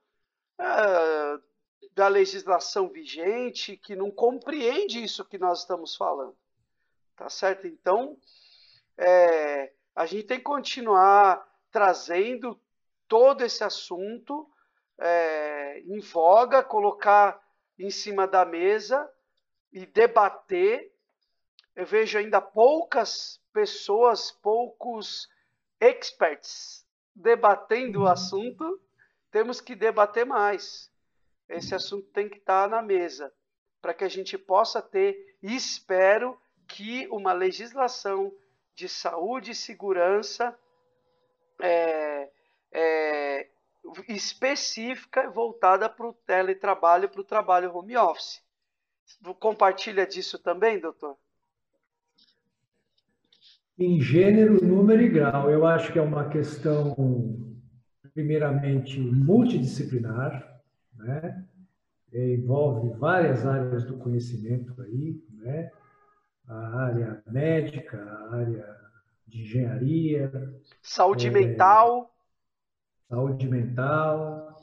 uh, 0.58 1.42
da 1.92 2.08
legislação 2.08 2.88
vigente, 2.88 3.76
que 3.76 3.94
não 3.94 4.10
compreende 4.10 5.02
isso 5.02 5.24
que 5.24 5.38
nós 5.38 5.60
estamos 5.60 5.94
falando. 5.94 6.36
Tá 7.16 7.30
certo? 7.30 7.66
Então, 7.66 8.18
é, 8.98 9.72
a 9.94 10.04
gente 10.04 10.24
tem 10.24 10.38
que 10.38 10.44
continuar 10.44 11.46
trazendo 11.70 12.60
todo 13.06 13.42
esse 13.42 13.62
assunto 13.62 14.50
é, 14.98 15.80
em 15.80 16.00
voga, 16.00 16.62
colocar 16.62 17.42
em 17.78 17.90
cima 17.90 18.26
da 18.26 18.44
mesa 18.44 19.10
e 19.72 19.84
debater 19.86 20.94
eu 21.74 21.84
vejo 21.84 22.18
ainda 22.18 22.40
poucas 22.40 23.40
pessoas, 23.52 24.30
poucos 24.30 25.28
experts 25.80 26.86
debatendo 27.14 28.02
o 28.02 28.06
assunto. 28.06 28.80
Temos 29.30 29.60
que 29.60 29.74
debater 29.74 30.24
mais. 30.24 30.90
Esse 31.48 31.74
assunto 31.74 32.08
tem 32.10 32.28
que 32.28 32.38
estar 32.38 32.68
na 32.68 32.80
mesa 32.80 33.32
para 33.82 33.92
que 33.92 34.04
a 34.04 34.08
gente 34.08 34.38
possa 34.38 34.80
ter, 34.80 35.36
e 35.42 35.54
espero 35.54 36.40
que 36.66 37.06
uma 37.08 37.34
legislação 37.34 38.34
de 38.74 38.88
saúde 38.88 39.50
e 39.50 39.54
segurança 39.54 40.58
é, 41.60 42.30
é, 42.72 43.50
específica 44.08 45.30
voltada 45.30 45.88
para 45.88 46.08
o 46.08 46.12
teletrabalho, 46.12 47.08
para 47.08 47.20
o 47.20 47.24
trabalho 47.24 47.74
home 47.74 47.96
office. 47.96 48.42
Compartilha 49.38 50.06
disso 50.06 50.38
também, 50.38 50.80
doutor? 50.80 51.16
em 53.78 54.00
gênero, 54.00 54.64
número 54.64 55.02
e 55.02 55.08
grau. 55.08 55.50
Eu 55.50 55.66
acho 55.66 55.92
que 55.92 55.98
é 55.98 56.02
uma 56.02 56.28
questão, 56.28 56.94
primeiramente, 58.12 59.00
multidisciplinar, 59.00 60.60
né? 60.96 61.44
envolve 62.12 62.96
várias 62.96 63.44
áreas 63.44 63.84
do 63.84 63.98
conhecimento 63.98 64.80
aí, 64.82 65.20
né? 65.32 65.70
a 66.46 66.84
área 66.84 67.22
médica, 67.26 67.98
a 67.98 68.36
área 68.36 68.76
de 69.26 69.42
engenharia. 69.42 70.30
Saúde 70.80 71.26
é, 71.26 71.30
mental. 71.30 72.13
Saúde 73.08 73.48
mental, 73.48 74.56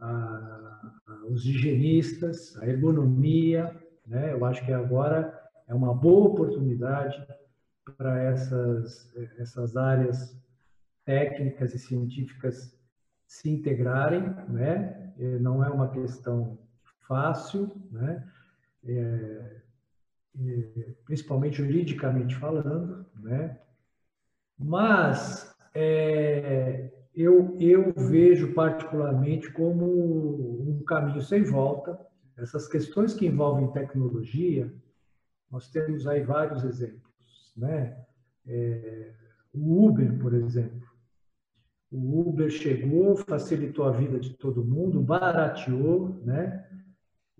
a, 0.00 0.06
a, 0.06 1.26
os 1.28 1.44
higienistas, 1.44 2.56
a 2.58 2.66
ergonomia, 2.66 3.80
Né? 4.06 4.32
Eu 4.32 4.44
acho 4.44 4.64
que 4.64 4.72
agora 4.72 5.32
é 5.66 5.74
uma 5.74 5.94
boa 5.94 6.28
oportunidade 6.28 7.26
para 7.96 8.22
essas, 8.22 9.10
essas 9.38 9.76
áreas 9.76 10.38
técnicas 11.04 11.74
e 11.74 11.78
científicas 11.78 12.78
se 13.26 13.50
integrarem, 13.50 14.22
né? 14.48 15.12
Não 15.40 15.64
é 15.64 15.68
uma 15.70 15.90
questão 15.90 16.58
fácil, 17.06 17.70
né? 17.90 18.26
É, 18.86 19.60
é, 20.40 20.94
principalmente 21.04 21.56
juridicamente 21.56 22.34
falando, 22.36 23.06
né? 23.14 23.58
Mas 24.58 25.54
é, 25.74 26.90
eu, 27.16 27.56
eu 27.60 27.92
vejo 27.96 28.52
particularmente 28.54 29.50
como 29.52 29.84
um 29.86 30.82
caminho 30.84 31.22
sem 31.22 31.42
volta. 31.42 31.98
Essas 32.36 32.66
questões 32.66 33.14
que 33.14 33.26
envolvem 33.26 33.70
tecnologia, 33.70 34.72
nós 35.50 35.70
temos 35.70 36.06
aí 36.06 36.22
vários 36.22 36.64
exemplos, 36.64 37.52
né? 37.56 37.96
É, 38.46 39.12
o 39.52 39.86
Uber, 39.86 40.18
por 40.18 40.34
exemplo. 40.34 40.82
O 41.92 42.28
Uber 42.28 42.50
chegou, 42.50 43.16
facilitou 43.16 43.84
a 43.84 43.92
vida 43.92 44.18
de 44.18 44.30
todo 44.30 44.64
mundo, 44.64 45.00
barateou, 45.00 46.20
né? 46.24 46.68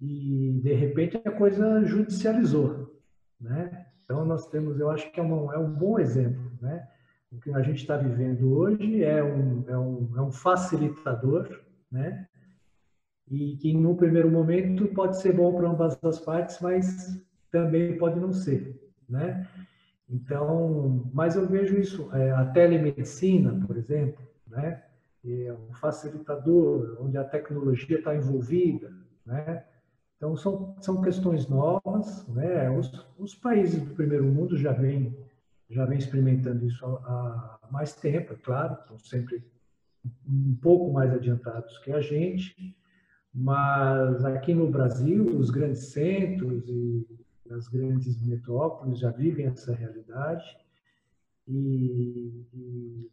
E 0.00 0.60
de 0.62 0.72
repente 0.72 1.20
a 1.24 1.30
coisa 1.32 1.84
judicializou, 1.84 3.00
né? 3.40 3.86
Então 4.04 4.24
nós 4.24 4.46
temos, 4.46 4.78
eu 4.78 4.90
acho 4.90 5.10
que 5.10 5.18
é, 5.18 5.22
uma, 5.22 5.52
é 5.54 5.58
um 5.58 5.72
bom 5.72 5.98
exemplo, 5.98 6.52
né? 6.60 6.88
O 7.34 7.40
que 7.40 7.52
a 7.52 7.62
gente 7.62 7.78
está 7.78 7.96
vivendo 7.96 8.56
hoje 8.56 9.02
é 9.02 9.22
um, 9.22 9.64
é 9.66 9.76
um, 9.76 10.12
é 10.16 10.22
um 10.22 10.30
facilitador, 10.30 11.60
né? 11.90 12.28
E 13.28 13.56
que 13.56 13.74
no 13.74 13.96
primeiro 13.96 14.30
momento 14.30 14.86
pode 14.88 15.20
ser 15.20 15.32
bom 15.32 15.52
para 15.52 15.68
ambas 15.68 15.98
as 16.04 16.20
partes, 16.20 16.60
mas 16.60 17.20
também 17.50 17.98
pode 17.98 18.20
não 18.20 18.32
ser, 18.32 18.80
né? 19.08 19.48
Então, 20.08 21.10
mas 21.12 21.34
eu 21.34 21.46
vejo 21.46 21.76
isso, 21.76 22.08
é, 22.14 22.30
a 22.30 22.44
telemedicina, 22.46 23.66
por 23.66 23.76
exemplo, 23.76 24.22
né? 24.46 24.82
É 25.26 25.52
um 25.52 25.72
facilitador, 25.74 26.98
onde 27.00 27.16
a 27.16 27.24
tecnologia 27.24 27.98
está 27.98 28.14
envolvida, 28.14 28.92
né? 29.26 29.64
Então, 30.16 30.36
são, 30.36 30.76
são 30.80 31.02
questões 31.02 31.48
novas, 31.48 32.26
né? 32.28 32.70
Os, 32.70 32.92
os 33.18 33.34
países 33.34 33.82
do 33.82 33.94
primeiro 33.94 34.24
mundo 34.24 34.56
já 34.56 34.72
vêm 34.72 35.16
já 35.74 35.84
vem 35.84 35.98
experimentando 35.98 36.64
isso 36.64 36.86
há, 36.86 37.58
mais 37.70 37.94
tempo, 37.94 38.32
é 38.32 38.36
claro, 38.36 38.74
estão 38.74 38.98
sempre 38.98 39.44
um 40.28 40.56
pouco 40.62 40.92
mais 40.92 41.12
adiantados 41.12 41.78
que 41.78 41.90
a 41.90 42.00
gente, 42.00 42.76
mas 43.34 44.24
aqui 44.24 44.54
no 44.54 44.70
Brasil, 44.70 45.26
os 45.36 45.50
grandes 45.50 45.88
centros 45.88 46.68
e 46.68 47.04
as 47.50 47.66
grandes 47.66 48.24
metrópoles 48.24 49.00
já 49.00 49.10
vivem 49.10 49.46
essa 49.46 49.74
realidade. 49.74 50.44
E, 51.48 52.46
e, 52.54 53.10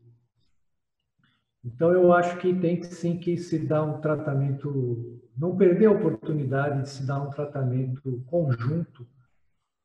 então 1.65 1.91
eu 1.91 2.13
acho 2.13 2.37
que 2.37 2.53
tem 2.53 2.79
que 2.79 2.85
sim 2.85 3.17
que 3.17 3.35
se 3.37 3.57
dar 3.57 3.83
um 3.83 3.99
tratamento, 3.99 5.19
não 5.35 5.57
perder 5.57 5.87
a 5.87 5.91
oportunidade 5.91 6.83
de 6.83 6.89
se 6.89 7.05
dar 7.05 7.23
um 7.23 7.31
tratamento 7.31 8.23
conjunto 8.27 9.07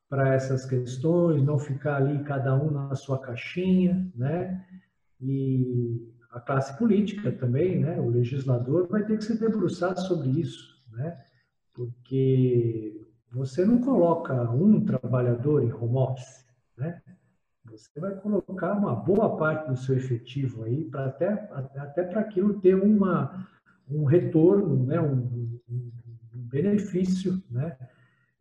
para 0.08 0.34
essas 0.34 0.64
questões, 0.64 1.42
não 1.42 1.58
ficar 1.58 1.96
ali 1.96 2.22
cada 2.24 2.54
um 2.54 2.70
na 2.70 2.94
sua 2.94 3.18
caixinha, 3.18 4.10
né? 4.14 4.64
E 5.20 6.12
a 6.30 6.40
classe 6.40 6.76
política 6.78 7.32
também, 7.32 7.80
né? 7.80 8.00
O 8.00 8.08
legislador 8.08 8.86
vai 8.86 9.04
ter 9.04 9.18
que 9.18 9.24
se 9.24 9.38
debruçar 9.38 9.96
sobre 9.96 10.28
isso, 10.28 10.82
né? 10.92 11.18
Porque 11.74 13.04
você 13.32 13.64
não 13.64 13.80
coloca 13.80 14.50
um 14.50 14.84
trabalhador 14.84 15.62
em 15.62 15.72
home 15.72 15.96
office, 15.96 16.46
né? 16.76 17.02
Você 17.64 17.98
vai 17.98 18.14
colocar 18.14 18.74
uma 18.74 18.94
boa 18.94 19.36
parte 19.36 19.68
do 19.68 19.76
seu 19.76 19.96
efetivo 19.96 20.62
aí 20.62 20.84
para 20.84 21.06
até 21.06 21.28
até 21.76 22.04
para 22.04 22.20
aquilo 22.20 22.60
ter 22.60 22.74
uma 22.74 23.46
um 23.90 24.04
retorno, 24.04 24.84
né? 24.84 25.00
Um, 25.00 25.58
um, 25.68 25.90
benefício, 26.34 27.42
né? 27.50 27.76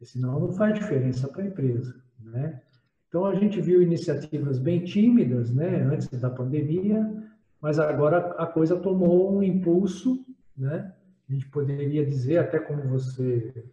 Senão 0.03 0.39
não 0.39 0.51
faz 0.51 0.73
diferença 0.73 1.27
para 1.27 1.43
a 1.43 1.47
empresa, 1.47 1.95
né? 2.19 2.61
Então 3.07 3.25
a 3.25 3.35
gente 3.35 3.61
viu 3.61 3.81
iniciativas 3.81 4.59
bem 4.59 4.83
tímidas, 4.83 5.53
né, 5.53 5.81
antes 5.83 6.09
da 6.19 6.29
pandemia, 6.29 7.23
mas 7.61 7.79
agora 7.79 8.17
a 8.37 8.45
coisa 8.45 8.75
tomou 8.75 9.37
um 9.37 9.41
impulso, 9.41 10.25
né? 10.57 10.93
A 11.27 11.33
gente 11.33 11.47
poderia 11.49 12.05
dizer, 12.05 12.37
até 12.37 12.59
como 12.59 12.83
você 12.83 13.65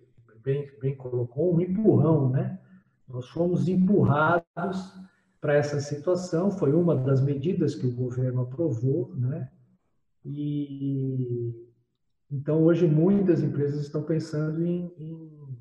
bem, 0.42 0.70
bem 0.80 0.94
colocou, 0.96 1.54
um 1.54 1.60
empurrão, 1.60 2.30
né? 2.30 2.58
Nós 3.08 3.28
fomos 3.28 3.68
empurrados 3.68 4.94
para 5.40 5.54
essa 5.54 5.80
situação, 5.80 6.50
foi 6.50 6.72
uma 6.72 6.94
das 6.94 7.20
medidas 7.20 7.74
que 7.74 7.86
o 7.86 7.94
governo 7.94 8.42
aprovou, 8.42 9.12
né? 9.16 9.50
E 10.24 11.68
então 12.30 12.62
hoje 12.62 12.86
muitas 12.86 13.42
empresas 13.42 13.80
estão 13.82 14.02
pensando 14.02 14.64
em, 14.64 14.90
em 14.96 15.58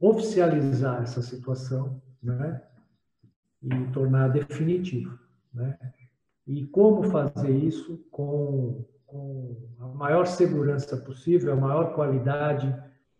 oficializar 0.00 1.02
essa 1.02 1.22
situação, 1.22 2.00
né? 2.22 2.62
E 3.62 3.68
tornar 3.92 4.28
definitivo, 4.28 5.18
né? 5.52 5.78
E 6.46 6.66
como 6.66 7.04
fazer 7.04 7.50
isso 7.50 8.06
com, 8.10 8.84
com 9.06 9.56
a 9.80 9.88
maior 9.88 10.26
segurança 10.26 10.96
possível, 10.96 11.52
a 11.52 11.56
maior 11.56 11.94
qualidade 11.94 12.72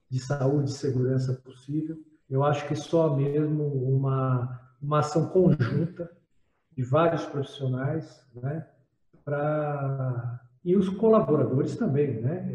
de 0.09 0.21
saúde 0.21 0.71
e 0.71 0.75
segurança 0.75 1.35
possível. 1.35 1.97
Eu 2.29 2.45
acho 2.45 2.67
que 2.69 2.77
só 2.77 3.17
mesmo 3.17 3.65
uma, 3.65 4.61
uma 4.81 5.01
ação 5.01 5.29
conjunta 5.29 6.11
de 6.77 6.83
vários 6.83 7.25
profissionais, 7.25 8.25
né? 8.35 8.67
E 10.65 10.77
os 10.77 10.89
colaboradores 10.89 11.77
também, 11.77 12.21
né? 12.21 12.49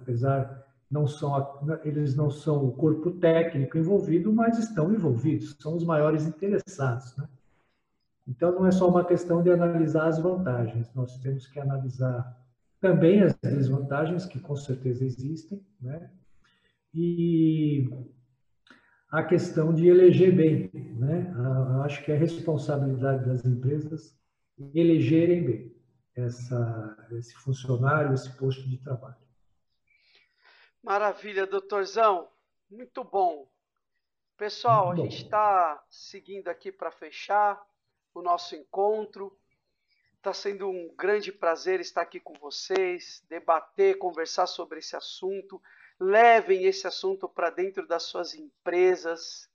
Apesar 0.00 0.67
não 0.90 1.06
são 1.06 1.58
eles 1.84 2.16
não 2.16 2.30
são 2.30 2.64
o 2.64 2.72
corpo 2.72 3.10
técnico 3.10 3.76
envolvido, 3.76 4.32
mas 4.32 4.58
estão 4.58 4.92
envolvidos, 4.92 5.56
são 5.60 5.76
os 5.76 5.84
maiores 5.84 6.26
interessados, 6.26 7.16
né? 7.16 7.28
Então 8.26 8.52
não 8.52 8.66
é 8.66 8.70
só 8.70 8.88
uma 8.88 9.04
questão 9.04 9.42
de 9.42 9.50
analisar 9.50 10.06
as 10.06 10.18
vantagens, 10.18 10.92
nós 10.94 11.16
temos 11.18 11.46
que 11.46 11.58
analisar 11.58 12.36
também 12.80 13.22
as 13.22 13.34
desvantagens 13.36 14.24
que 14.24 14.38
com 14.38 14.56
certeza 14.56 15.04
existem, 15.04 15.64
né? 15.80 16.10
E 16.94 17.90
a 19.10 19.22
questão 19.22 19.74
de 19.74 19.88
eleger 19.88 20.34
bem, 20.34 20.70
né? 20.98 21.32
Acho 21.84 22.04
que 22.04 22.12
é 22.12 22.16
responsabilidade 22.16 23.26
das 23.26 23.44
empresas 23.44 24.16
elegerem 24.74 25.44
bem 25.44 25.78
essa, 26.14 27.08
esse 27.12 27.34
funcionário, 27.34 28.12
esse 28.12 28.30
posto 28.36 28.68
de 28.68 28.78
trabalho. 28.78 29.27
Maravilha, 30.82 31.46
doutorzão. 31.46 32.30
Muito 32.70 33.02
bom. 33.02 33.48
Pessoal, 34.36 34.86
Muito 34.86 34.96
bom. 34.98 35.06
a 35.06 35.10
gente 35.10 35.24
está 35.24 35.84
seguindo 35.90 36.48
aqui 36.48 36.70
para 36.70 36.90
fechar 36.90 37.60
o 38.14 38.22
nosso 38.22 38.54
encontro. 38.54 39.36
Está 40.16 40.32
sendo 40.32 40.68
um 40.68 40.94
grande 40.96 41.32
prazer 41.32 41.80
estar 41.80 42.02
aqui 42.02 42.20
com 42.20 42.34
vocês, 42.34 43.24
debater, 43.28 43.98
conversar 43.98 44.46
sobre 44.46 44.78
esse 44.78 44.94
assunto. 44.94 45.60
Levem 45.98 46.64
esse 46.64 46.86
assunto 46.86 47.28
para 47.28 47.50
dentro 47.50 47.86
das 47.86 48.04
suas 48.04 48.34
empresas. 48.34 49.48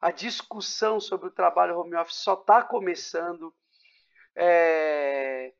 A 0.00 0.10
discussão 0.10 0.98
sobre 0.98 1.28
o 1.28 1.32
trabalho 1.32 1.78
home 1.78 1.96
office 1.96 2.16
só 2.16 2.34
está 2.34 2.62
começando. 2.62 3.54
É... 4.34 5.52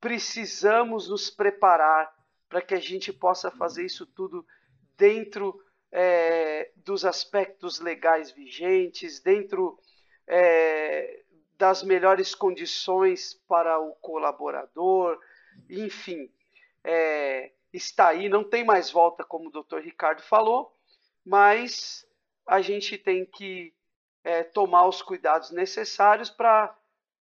Precisamos 0.00 1.08
nos 1.08 1.30
preparar 1.30 2.14
para 2.48 2.62
que 2.62 2.74
a 2.74 2.80
gente 2.80 3.12
possa 3.12 3.50
fazer 3.50 3.84
isso 3.84 4.06
tudo 4.06 4.46
dentro 4.96 5.60
é, 5.90 6.70
dos 6.76 7.04
aspectos 7.04 7.80
legais 7.80 8.30
vigentes, 8.30 9.20
dentro 9.20 9.78
é, 10.26 11.22
das 11.56 11.82
melhores 11.82 12.34
condições 12.34 13.34
para 13.46 13.78
o 13.78 13.94
colaborador, 13.96 15.18
enfim, 15.70 16.30
é, 16.82 17.52
está 17.72 18.08
aí, 18.08 18.28
não 18.28 18.44
tem 18.44 18.64
mais 18.64 18.90
volta, 18.90 19.24
como 19.24 19.48
o 19.48 19.52
doutor 19.52 19.82
Ricardo 19.82 20.22
falou, 20.22 20.76
mas 21.24 22.06
a 22.46 22.60
gente 22.60 22.98
tem 22.98 23.24
que 23.24 23.72
é, 24.22 24.42
tomar 24.42 24.86
os 24.86 25.00
cuidados 25.00 25.50
necessários 25.50 26.28
para, 26.28 26.76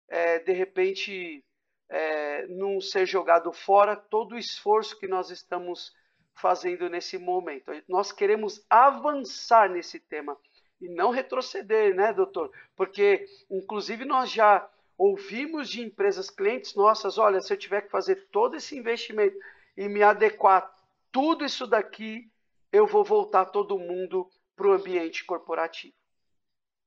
é, 0.08 0.40
de 0.40 0.54
repente, 0.54 1.44
é, 1.90 2.48
não 2.48 2.80
ser 2.80 3.06
jogado 3.06 3.52
fora 3.52 3.96
todo 3.96 4.34
o 4.34 4.38
esforço 4.38 4.98
que 5.00 5.08
nós 5.08 5.32
estamos 5.32 5.94
fazendo 6.36 6.90
nesse 6.90 7.18
momento. 7.18 7.72
Nós 7.88 8.12
queremos 8.12 8.64
avançar 8.70 9.70
nesse 9.70 10.00
tema 10.00 10.38
e 10.82 10.88
não 10.88 11.10
retroceder, 11.10 11.94
né, 11.94 12.14
doutor? 12.14 12.52
Porque, 12.76 13.26
inclusive, 13.50 14.06
nós 14.06 14.32
já 14.32 14.68
ouvimos 14.98 15.70
de 15.70 15.82
empresas 15.82 16.30
clientes 16.30 16.76
nossas: 16.76 17.18
olha, 17.18 17.42
se 17.42 17.52
eu 17.52 17.58
tiver 17.58 17.82
que 17.82 17.92
fazer 17.92 18.28
todo 18.32 18.56
esse 18.56 18.78
investimento 18.78 19.38
e 19.76 19.90
me 19.90 20.02
adequar 20.02 20.74
tudo 21.12 21.44
isso 21.44 21.68
daqui, 21.68 22.32
eu 22.72 22.86
vou 22.86 23.04
voltar 23.04 23.46
todo 23.46 23.80
mundo 23.80 24.30
para 24.56 24.68
o 24.68 24.74
ambiente 24.74 25.26
corporativo. 25.26 25.94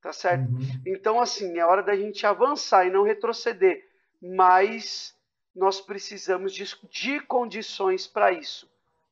Tá 0.00 0.12
certo? 0.12 0.50
Uhum. 0.50 0.82
Então, 0.86 1.20
assim, 1.20 1.58
é 1.58 1.64
hora 1.64 1.82
da 1.82 1.94
gente 1.94 2.26
avançar 2.26 2.86
e 2.86 2.90
não 2.90 3.04
retroceder, 3.04 3.88
mas 4.22 5.16
nós 5.54 5.80
precisamos 5.80 6.54
de, 6.54 6.64
de 6.88 7.20
condições 7.20 8.06
para 8.06 8.30
isso. 8.30 8.70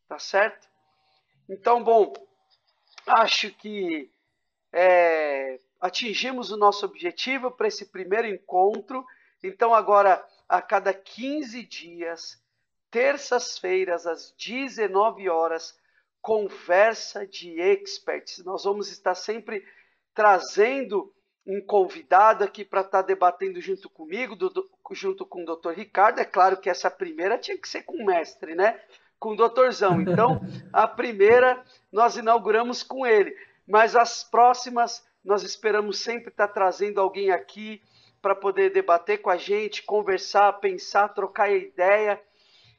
Tá 0.08 0.18
certo? 0.18 0.68
Então, 1.48 1.82
bom, 1.82 2.12
acho 3.06 3.50
que 3.54 4.10
é, 4.72 5.58
atingimos 5.80 6.52
o 6.52 6.56
nosso 6.56 6.86
objetivo 6.86 7.50
para 7.50 7.68
esse 7.68 7.86
primeiro 7.86 8.28
encontro. 8.28 9.04
Então, 9.42 9.74
agora, 9.74 10.24
a 10.48 10.62
cada 10.62 10.94
15 10.94 11.62
dias, 11.64 12.40
terças-feiras, 12.90 14.06
às 14.06 14.32
19 14.32 15.28
horas, 15.28 15.78
conversa 16.20 17.26
de 17.26 17.60
experts. 17.60 18.44
Nós 18.44 18.64
vamos 18.64 18.90
estar 18.90 19.14
sempre 19.14 19.66
trazendo 20.14 21.12
um 21.50 21.60
convidado 21.60 22.44
aqui 22.44 22.64
para 22.64 22.82
estar 22.82 23.02
debatendo 23.02 23.60
junto 23.60 23.90
comigo, 23.90 24.36
do, 24.36 24.70
junto 24.92 25.26
com 25.26 25.42
o 25.42 25.56
Dr. 25.56 25.70
Ricardo. 25.70 26.20
É 26.20 26.24
claro 26.24 26.56
que 26.56 26.70
essa 26.70 26.88
primeira 26.88 27.36
tinha 27.36 27.58
que 27.58 27.68
ser 27.68 27.82
com 27.82 27.96
o 27.96 28.06
mestre, 28.06 28.54
né? 28.54 28.80
Com 29.18 29.30
o 29.30 29.36
doutorzão. 29.36 30.00
Então, 30.00 30.40
a 30.72 30.86
primeira 30.86 31.62
nós 31.90 32.16
inauguramos 32.16 32.84
com 32.84 33.04
ele. 33.04 33.36
Mas 33.66 33.96
as 33.96 34.22
próximas, 34.22 35.04
nós 35.24 35.42
esperamos 35.42 35.98
sempre 35.98 36.28
estar 36.28 36.48
trazendo 36.48 37.00
alguém 37.00 37.32
aqui 37.32 37.82
para 38.22 38.34
poder 38.34 38.70
debater 38.70 39.18
com 39.18 39.30
a 39.30 39.36
gente, 39.36 39.82
conversar, 39.82 40.52
pensar, 40.54 41.08
trocar 41.08 41.50
ideia. 41.50 42.20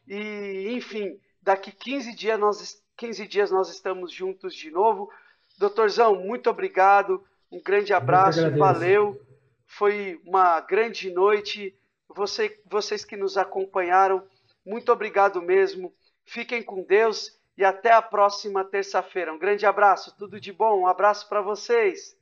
E, 0.08 0.68
enfim, 0.72 1.20
daqui 1.42 1.72
15 1.72 2.16
dias 2.16 2.40
nós, 2.40 2.82
15 2.96 3.28
dias 3.28 3.52
nós 3.52 3.70
estamos 3.70 4.14
juntos 4.14 4.56
de 4.56 4.72
novo. 4.72 5.12
Doutorzão, 5.58 6.16
muito 6.16 6.50
obrigado. 6.50 7.22
Um 7.52 7.62
grande 7.62 7.94
abraço, 7.94 8.50
valeu. 8.58 9.20
Foi 9.68 10.20
uma 10.26 10.60
grande 10.62 11.12
noite. 11.12 11.76
Você, 12.10 12.60
vocês 12.66 13.04
que 13.04 13.18
nos 13.18 13.38
acompanharam, 13.38 14.24
muito 14.66 14.92
obrigado 14.92 15.42
mesmo. 15.42 15.94
Fiquem 16.26 16.64
com 16.64 16.84
Deus 16.84 17.38
e 17.58 17.64
até 17.64 17.92
a 17.92 18.02
próxima 18.02 18.64
terça-feira. 18.64 19.34
Um 19.34 19.40
grande 19.40 19.66
abraço, 19.66 20.16
tudo 20.18 20.40
de 20.40 20.52
bom. 20.52 20.82
Um 20.82 20.88
abraço 20.88 21.28
para 21.28 21.42
vocês. 21.42 22.16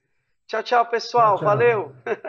Tchau, 0.47 0.63
tchau, 0.63 0.85
pessoal. 0.87 1.37
Tchau, 1.37 1.39
tchau. 1.39 1.45
Valeu. 1.45 1.95